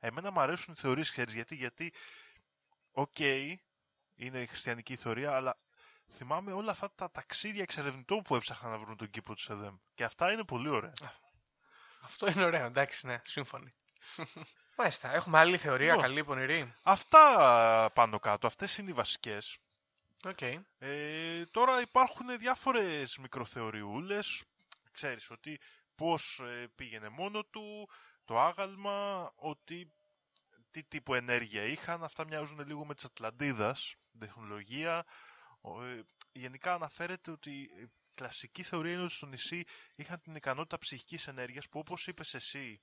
[0.00, 1.92] εμένα μου αρέσουν οι θεωρίες, ξέρεις γιατί, γιατί,
[2.90, 3.18] οκ,
[4.14, 5.58] είναι η χριστιανική θεωρία, αλλά
[6.10, 9.76] θυμάμαι όλα αυτά τα ταξίδια εξερευνητών που έψαχναν να βρουν τον κήπο της Εδέμ.
[9.94, 10.92] Και αυτά είναι πολύ ωραία.
[12.00, 12.66] Αυτό είναι ωραίο.
[12.66, 13.20] Εντάξει, ναι.
[13.24, 13.74] Σύμφωνοι.
[14.78, 15.14] Μάλιστα.
[15.14, 15.86] Έχουμε άλλη θεωρία.
[15.86, 16.02] Λοιπόν.
[16.02, 16.74] Καλή, πονηρή.
[16.82, 19.58] Αυτά α, πάνω κάτω, αυτές είναι οι βασικές.
[20.24, 20.40] Οκ.
[20.78, 24.44] Ε, τώρα υπάρχουν διάφορες μικροθεωριούλες.
[24.92, 25.60] Ξέρεις ότι
[25.96, 27.88] πώς ε, πήγαινε μόνο του,
[28.24, 29.92] το άγαλμα, ότι
[30.70, 32.04] τι τύπου ενέργεια είχαν.
[32.04, 35.04] Αυτά μοιάζουν λίγο με τις Ατλαντίδας, τεχνολογία.
[35.60, 40.78] Ο, ε, γενικά αναφέρεται ότι η κλασική θεωρία είναι ότι στο νησί είχαν την ικανότητα
[40.78, 42.80] ψυχικής ενέργειας που όπως είπες εσύ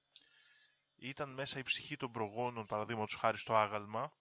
[0.95, 4.13] ήταν μέσα η ψυχή των προγόνων παραδείγματος χάρη στο άγαλμα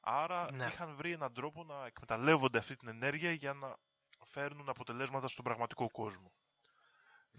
[0.00, 0.66] Άρα Ναι.
[0.66, 3.76] είχαν βρει έναν τρόπο να εκμεταλλεύονται αυτή την ενέργεια για να
[4.24, 6.32] φέρνουν αποτελέσματα στον πραγματικό κόσμο.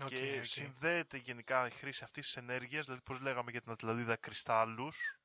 [0.02, 0.46] Οκ, και οκ.
[0.46, 5.20] συνδέεται γενικά η χρήση αυτής της ενέργειας, δηλαδή πώς λέγαμε για την Ατλαντίδα κρυστάλλους,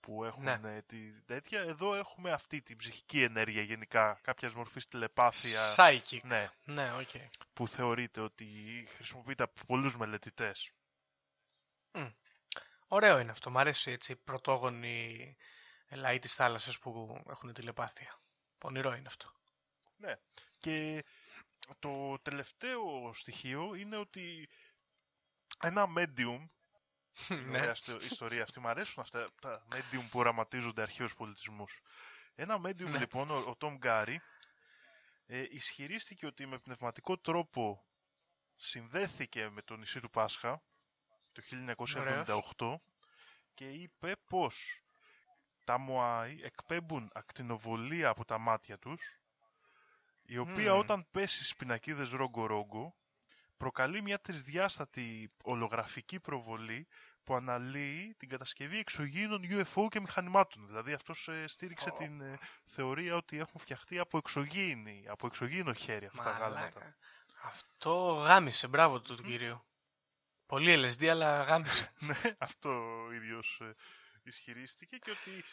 [0.00, 0.60] που έχουν Ναι.
[0.76, 1.60] ε, τη τέτοια.
[1.60, 5.74] Εδώ έχουμε αυτή την ψυχική ενέργεια γενικά, κάποιας μορφής τηλεπάθεια.
[5.76, 6.20] Psychic.
[6.22, 7.08] Ναι, Ναι, οκ.
[7.52, 8.46] που θεωρείται ότι
[8.94, 10.70] χρησιμοποιείται από πολλούς μελετητές.
[12.88, 13.50] Ωραίο είναι αυτό.
[13.50, 15.36] Μ' αρέσει έτσι οι πρωτόγονοι
[15.90, 18.20] λαοί της θάλασσας που έχουν τηλεπάθεια.
[18.58, 19.32] Πονηρό είναι αυτό.
[19.96, 20.14] Ναι.
[20.58, 21.04] Και
[21.78, 24.48] το τελευταίο στοιχείο είναι ότι
[25.62, 26.48] ένα medium,
[27.28, 27.58] ναι.
[27.58, 31.80] ωραία στο- ιστορία αυτή, μου αρέσουν αυτά τα medium που οραματίζονται αρχαίους πολιτισμούς.
[32.34, 32.98] Ένα medium Ναι.
[32.98, 34.16] λοιπόν, ο, ο Tom Gary,
[35.26, 37.86] ε, ισχυρίστηκε ότι με πνευματικό τρόπο
[38.54, 40.62] συνδέθηκε με το νησί του Πάσχα
[41.32, 41.42] το
[42.56, 42.74] 1978
[43.54, 44.82] και είπε πως
[45.64, 49.20] τα Μωάι εκπέμπουν ακτινοβολία από τα μάτια τους
[50.26, 50.78] η οποία Μμμ.
[50.78, 52.96] όταν πέσει στις πινακίδες ρόγκο-ρόγκο
[53.56, 56.88] προκαλεί μια τρισδιάστατη ολογραφική προβολή
[57.24, 60.66] που αναλύει την κατασκευή εξωγήινων UFO και μηχανημάτων.
[60.66, 66.06] Δηλαδή αυτός ε, στήριξε την ε, θεωρία ότι έχουν φτιαχτεί από εξωγήινη, από εξωγήινο χέρι
[66.06, 66.54] αυτά τα γάλματα.
[66.54, 66.96] Μαλάκα.
[67.42, 69.64] Αυτό γάμισε, μπράβο του, του κυρίου.
[70.46, 71.92] Πολύ LSD, αλλά γάμισε.
[72.06, 73.74] ναι, αυτό ο ίδιος ε,
[74.22, 75.44] ισχυρίστηκε και ότι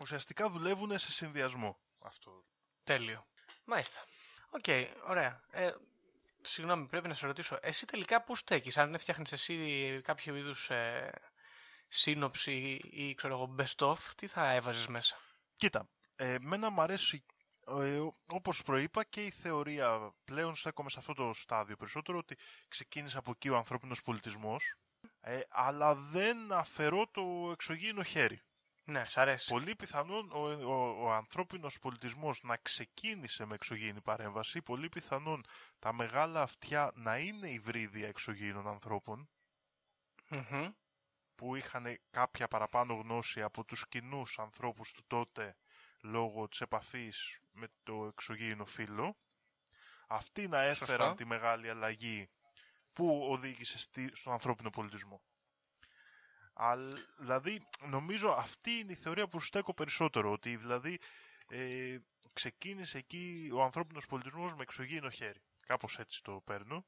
[0.00, 1.80] ουσιαστικά δουλεύουν σε συνδυασμό.
[1.98, 2.44] Αυτό.
[2.84, 3.26] Τέλειο.
[3.66, 4.04] Μάλιστα.
[4.50, 4.64] Οκ,
[5.08, 5.40] ωραία.
[5.50, 5.70] Ε,
[6.42, 7.58] συγγνώμη, πρέπει να σε ρωτήσω.
[7.60, 11.12] Εσύ τελικά πού στέκεις, αν φτιάχνεις εσύ κάποιο είδους ε,
[11.88, 15.16] σύνοψη ή ξέρω εγώ best of, τι θα έβαζες μέσα;
[15.56, 17.24] Κοίτα, ε, μένα μου αρέσει
[17.66, 22.36] ε, όπως προείπα και η θεωρία πλέον στέκομαι σε αυτό το στάδιο περισσότερο ότι
[22.68, 24.76] ξεκίνησε από εκεί ο ανθρώπινος πολιτισμός
[25.20, 28.40] ε, αλλά δεν αφαιρώ το εξωγήινο χέρι.
[28.88, 29.50] Ναι, σ' αρέσει.
[29.50, 35.44] Πολύ πιθανόν ο, ο, ο ανθρώπινος πολιτισμός να ξεκίνησε με εξωγήινη παρέμβαση, πολύ πιθανόν
[35.78, 39.28] τα μεγάλα αυτιά να είναι υβρίδια εξωγήινων ανθρώπων,
[40.28, 40.68] Μμμ.
[41.34, 45.56] που είχαν κάποια παραπάνω γνώση από τους κοινούς ανθρώπους του τότε
[46.00, 49.16] λόγω της επαφής με το εξωγήινο φύλλο.
[50.08, 51.14] Αυτοί να έφεραν Σωστά.
[51.14, 52.30] τη μεγάλη αλλαγή
[52.92, 55.22] που οδήγησε στη, στον ανθρώπινο πολιτισμό.
[56.58, 60.98] Αλλά, δηλαδή, νομίζω αυτή είναι η θεωρία που στέκω περισσότερο, ότι δηλαδή
[61.48, 61.96] ε,
[62.32, 65.40] ξεκίνησε εκεί ο ανθρώπινος πολιτισμός με εξωγήινο χέρι.
[65.66, 66.84] Κάπως έτσι το παίρνω.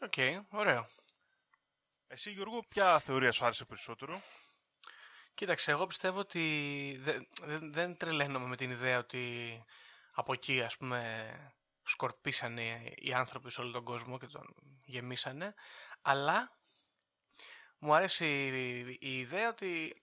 [0.00, 0.14] Οκ,
[0.48, 0.86] ωραίο.
[2.06, 4.22] Εσύ Γιώργο, ποια θεωρία σου άρεσε περισσότερο;
[5.34, 9.64] Κοίταξε, εγώ πιστεύω ότι δεν, δεν, δεν τρελαίνομαι με την ιδέα ότι
[10.12, 14.54] από εκεί, ας πούμε, σκορπίσανε οι άνθρωποι σε όλο τον κόσμο και τον
[14.84, 15.54] γεμίσανε,
[16.02, 16.58] αλλά
[17.84, 20.02] μου αρέσει η, η ιδέα ότι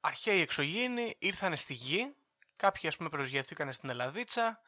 [0.00, 2.14] αρχαίοι εξωγήινοι ήρθαν στη γη,
[2.56, 4.60] κάποιοι ας πούμε προσγειωθήκαν στην Ελλαδίτσα,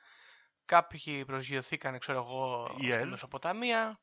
[0.64, 3.08] κάποιοι προσγειωθήκαν, ξέρω εγώ, Η στη ΕΛ.
[3.08, 4.00] Μεσοποταμία,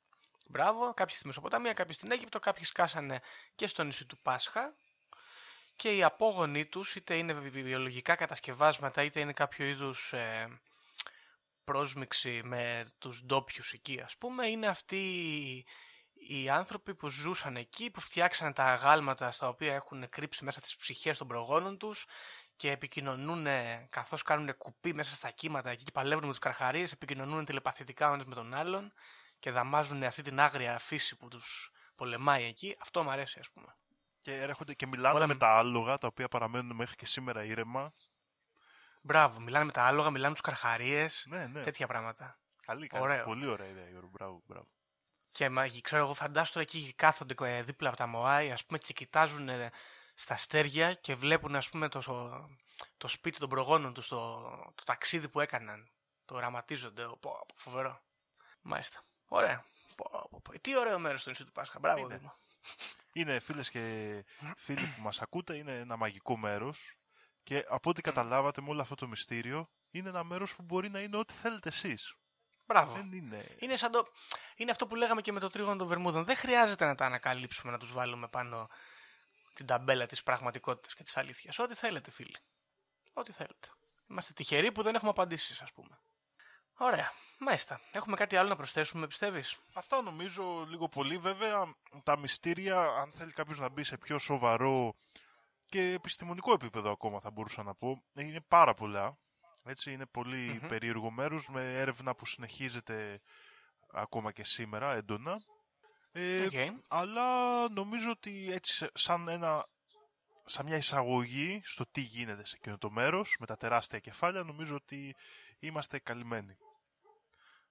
[0.48, 3.20] μπράβο, κάποιοι στη Μεσοποταμία, κάποιοι στην Αίγυπτο, κάποιοι σκάσανε
[3.56, 4.76] και στο νησί του Πάσχα.
[5.76, 10.60] Και οι απόγονοί τους είτε είναι βι- βιολογικά κατασκευάσματα είτε είναι κάποιο είδους ε,
[11.64, 15.66] πρόσμιξη με τους ντόπιους εκεί ας πούμε είναι αυτοί
[16.28, 20.60] οι- οι άνθρωποι που ζούσαν εκεί που φτιάξαν τα αγάλματα στα οποία έχουν κρύψει μέσα
[20.60, 22.06] τις ψυχές των προγόνων τους
[22.56, 23.48] και επικοινωνούν
[23.90, 28.14] καθώς κάνουν κουπί μέσα στα κύματα εκεί και παλεύουν με τους καρχαρίες επικοινωνούν τηλεπαθητικά ο
[28.14, 28.92] ένας με τον άλλον
[29.40, 33.76] και δαμάζουν αυτή την άγρια φύση που τους πολεμάει εκεί αυτό μου αρέσει ας πούμε
[34.22, 37.44] Και έρχονται και μιλάνε Όλα με με- τα άλογα, τα οποία παραμένουν μέχρι και σήμερα
[37.44, 37.94] ήρεμα.
[39.02, 41.62] Μπράβο, μιλάνε με τα άλογα, μιλάνε με τους καρχαρίες, Ναι, ναι.
[41.62, 42.40] τέτοια πράγματα.
[42.66, 43.04] Καλή, καλή.
[43.04, 43.24] Ωραίο.
[43.24, 44.10] Πολύ ωραία ιδέα, Γιώργο.
[44.10, 44.68] Μπράβο, μπράβο.
[45.32, 48.78] Και μα, ξέρω εγώ, φαντάσου τώρα εκεί κάθονται ε, δίπλα από τα Μωάη, ας πούμε,
[48.78, 49.72] και κοιτάζουν ε,
[50.14, 52.02] στα αστέρια και βλέπουν, ας πούμε, το,
[52.98, 54.40] το σπίτι των προγόνων τους, το,
[54.76, 55.92] το ταξίδι που έκαναν.
[56.26, 57.04] Το οραματίζονται.
[57.04, 58.02] Πω, πω, φοβερό.
[58.62, 59.04] Μάλιστα.
[59.28, 59.66] Ωραία.
[59.96, 60.60] Πω, πω, πω.
[60.60, 61.80] Τι ωραίο μέρος στο νησί του Πάσχα.
[61.80, 62.18] Μπράβο, Είναι.
[62.18, 62.38] Δήμο.
[63.14, 64.26] Είναι φίλες και
[64.56, 66.94] φίλοι που μας ακούτε, είναι ένα μαγικό μέρος.
[67.44, 71.00] Και από ό,τι καταλάβατε με όλο αυτό το μυστήριο, είναι ένα μέρος που μπορεί να
[71.00, 72.16] είναι ό,τι θέλετε εσείς.
[72.70, 72.94] Μπράβο.
[72.94, 73.56] Δεν είναι.
[73.60, 74.08] Είναι, σαν το...
[74.56, 76.26] είναι αυτό που λέγαμε και με το τρίγωνο των Βερμούδων.
[76.26, 78.70] Δεν χρειάζεται να τα ανακαλύψουμε, να τους βάλουμε πάνω
[79.54, 81.60] την ταμπέλα της πραγματικότητας και της αλήθειας.
[81.60, 82.38] Ό,τι θέλετε, φίλοι.
[83.14, 83.68] Ό,τι θέλετε.
[84.10, 86.00] Είμαστε τυχεροί που δεν έχουμε απαντήσεις, ας πούμε.
[86.78, 87.12] Ωραία.
[87.40, 87.82] Μάλιστα.
[87.92, 91.18] Έχουμε κάτι άλλο να προσθέσουμε, πιστεύεις; Αυτά νομίζω λίγο πολύ.
[91.18, 94.94] Βέβαια, τα μυστήρια, αν θέλει κάποιος να μπει σε πιο σοβαρό
[95.66, 99.18] και επιστημονικό επίπεδο ακόμα θα μπορούσα να πω, είναι πάρα πολλά.
[99.64, 103.20] Έτσι, είναι πολύ περίεργο μέρος με έρευνα που συνεχίζεται
[103.92, 105.40] ακόμα και σήμερα έντονα.
[106.12, 106.54] Ε, Οκ.
[106.90, 109.66] Αλλά νομίζω ότι έτσι σε- σαν, ένα,
[110.46, 114.76] σαν μια εισαγωγή στο τι γίνεται σε εκείνο το μέρος με τα τεράστια κεφάλια νομίζω
[114.76, 115.16] ότι
[115.60, 116.58] είμαστε καλυμμένοι.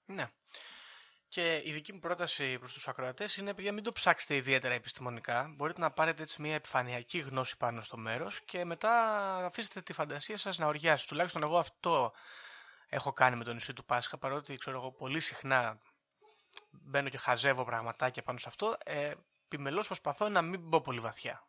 [0.04, 0.26] Ναι.
[1.28, 5.52] Και η δική μου πρόταση προς τους ακροατές είναι επειδή μην το ψάξετε ιδιαίτερα επιστημονικά,
[5.56, 8.92] μπορείτε να πάρετε έτσι μια επιφανειακή γνώση πάνω στο μέρος και μετά
[9.44, 11.08] αφήσετε τη φαντασία σας να οριάσει.
[11.08, 12.12] Τουλάχιστον εγώ αυτό
[12.88, 15.78] έχω κάνει με το νησί του Πάσχα, παρότι ξέρω εγώ πολύ συχνά
[16.70, 19.12] μπαίνω και χαζεύω πραγματάκια πάνω σε αυτό, ε,
[19.44, 21.42] επιμελώς προσπαθώ να μην μπω πολύ βαθιά.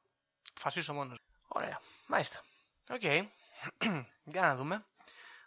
[0.53, 1.17] Φασίσω μόνος.
[1.47, 1.80] Ωραία.
[2.07, 2.41] Μάλιστα.
[2.89, 3.01] Οκ.
[4.34, 4.86] Για να δούμε.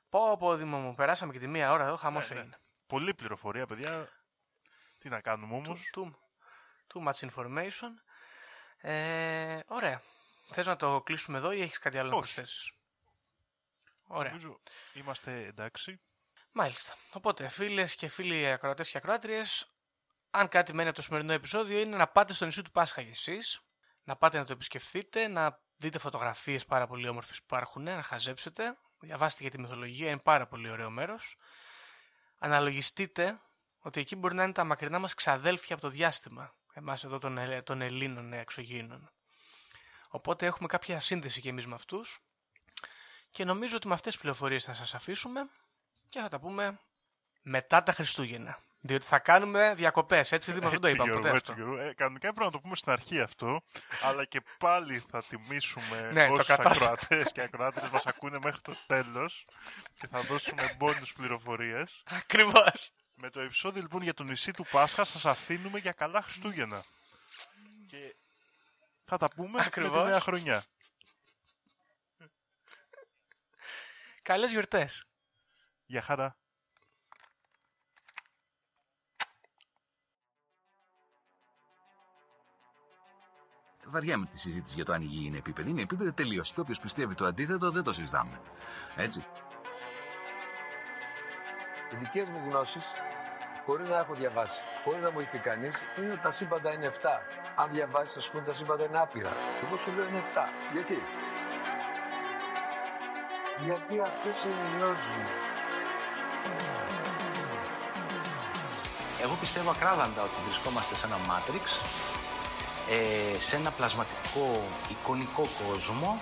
[0.09, 2.41] Πω πω Δήμο μου, περάσαμε και τη μία ώρα εδώ, χαμός Ναι, ναι.
[2.41, 2.57] έγινε.
[2.87, 4.09] Πολλή πληροφορία, παιδιά.
[5.03, 6.11] Τι να κάνουμε Too, όμως; too,
[6.95, 7.91] too much information.
[8.77, 10.03] Ε, ωραία.
[10.53, 12.35] Θες να το κλείσουμε εδώ ή έχεις κάτι άλλο να Όχι.
[12.35, 12.73] προσθέσεις;
[14.07, 14.31] Ωραία.
[14.31, 14.61] Νομίζω
[14.93, 16.01] είμαστε εντάξει.
[16.53, 16.95] Μάλιστα.
[17.13, 19.73] Οπότε, φίλες και φίλοι ακροατές και ακροάτριες,
[20.31, 23.11] αν κάτι μένει από το σημερινό επεισόδιο είναι να πάτε στο νησί του Πάσχα κι
[23.11, 23.61] εσείς,
[24.05, 28.79] να πάτε να το επισκεφθείτε, να δείτε φωτογραφίες πάρα πολύ όμορφες που υπάρχουν, να χαζέψετε,
[29.01, 31.37] διαβάστε για τη μυθολογία, είναι πάρα πολύ ωραίο μέρος.
[32.39, 33.41] Αναλογιστείτε
[33.83, 36.55] ότι εκεί μπορεί να είναι τα μακρινά μας ξαδέλφια από το διάστημα.
[36.75, 39.11] εμάς εδώ των, Ε- των Ελλήνων εξωγήινων.
[40.09, 42.19] Οπότε έχουμε κάποια σύνδεση και εμείς με αυτούς
[43.31, 45.49] και νομίζω ότι με αυτές τις πληροφορίες θα σας αφήσουμε
[46.09, 46.79] και θα τα πούμε
[47.43, 48.59] μετά τα Χριστούγεννα.
[48.85, 51.63] Διότι θα κάνουμε διακοπές, έτσι Δήμο, δεν το Έτσι, είπαμε Γιώργο, ποτέ έτσι, αυτό.
[51.65, 51.83] Γιώργο.
[51.89, 53.63] Ε, κανονικά έπρεπε να το πούμε στην αρχή αυτό,
[54.03, 56.91] αλλά και πάλι θα τιμήσουμε Ναι, το όσους κατάστημα.
[56.91, 59.45] ακροατές και ακροάτρες μας ακούνε μέχρι το τέλος
[59.95, 62.03] και θα δώσουμε μπόνους πληροφορίες.
[62.11, 62.93] Ακριβώς.
[63.25, 66.85] Με το επεισόδιο λοιπόν για το νησί του Πάσχα σας αφήνουμε για καλά Χριστούγεννα.
[67.87, 68.17] Και
[69.05, 70.03] θα τα πούμε με Ακριβώς.
[70.03, 70.65] τη νέα χρονιά.
[74.23, 75.07] Καλές γιορτές.
[75.87, 76.37] Γεια χαρά.
[83.85, 85.71] Βαριάμε τη συζήτηση για το αν η γη είναι επίπεδη.
[85.71, 86.53] Είναι επίπεδη τελείως.
[86.53, 88.41] Και όποιος πιστεύει το αντίθετο δεν το συζητάμε.
[88.97, 89.27] Έτσι.
[91.93, 92.85] Οι δικές μου γνώσεις,
[93.67, 96.87] χωρίς να έχω διαβάσει, χωρίς να μου έχει πει κανείς, είναι ότι τα σύμπαντα είναι
[96.87, 97.21] 7.
[97.55, 99.33] Αν διαβάσεις, θα σου πούνε τα σύμπαντα είναι άπειρα.
[99.65, 100.49] Εγώ σου λέω είναι 7.
[100.73, 101.03] Γιατί;
[103.59, 105.27] Γιατί αυτέ ενημερώνουν.
[109.23, 111.67] Εγώ πιστεύω ακράδαντα ότι βρισκόμαστε σε ένα Matrix,
[112.91, 116.21] ε, σε ένα πλασματικό εικονικό κόσμο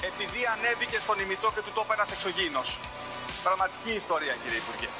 [0.00, 2.80] Επειδή ανέβηκε στον ημιτό και του το είπε ένας εξωγήινος.
[3.48, 4.90] Πραγματική ιστορία, κύριε Υπουργέ.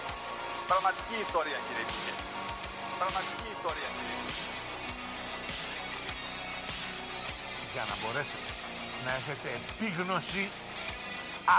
[0.70, 2.14] Πραγματική ιστορία, κύριε Υπουργέ.
[3.01, 4.44] Πραγματική ιστορία, κύριε Υπουργέ.
[7.72, 8.51] για να μπορέσετε
[9.05, 10.44] να έχετε επίγνωση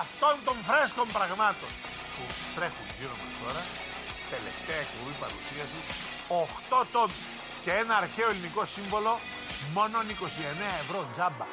[0.02, 1.72] αυτών των φρέσκων πραγμάτων
[2.16, 2.24] που
[2.56, 3.64] τρέχουν γύρω μας τώρα
[4.34, 5.86] τελευταία εκπομπή παρουσίασης
[6.82, 7.22] 8 τόμοι
[7.64, 9.14] και ένα αρχαίο ελληνικό σύμβολο
[9.78, 11.48] μόνο 29 ευρώ τζάμπα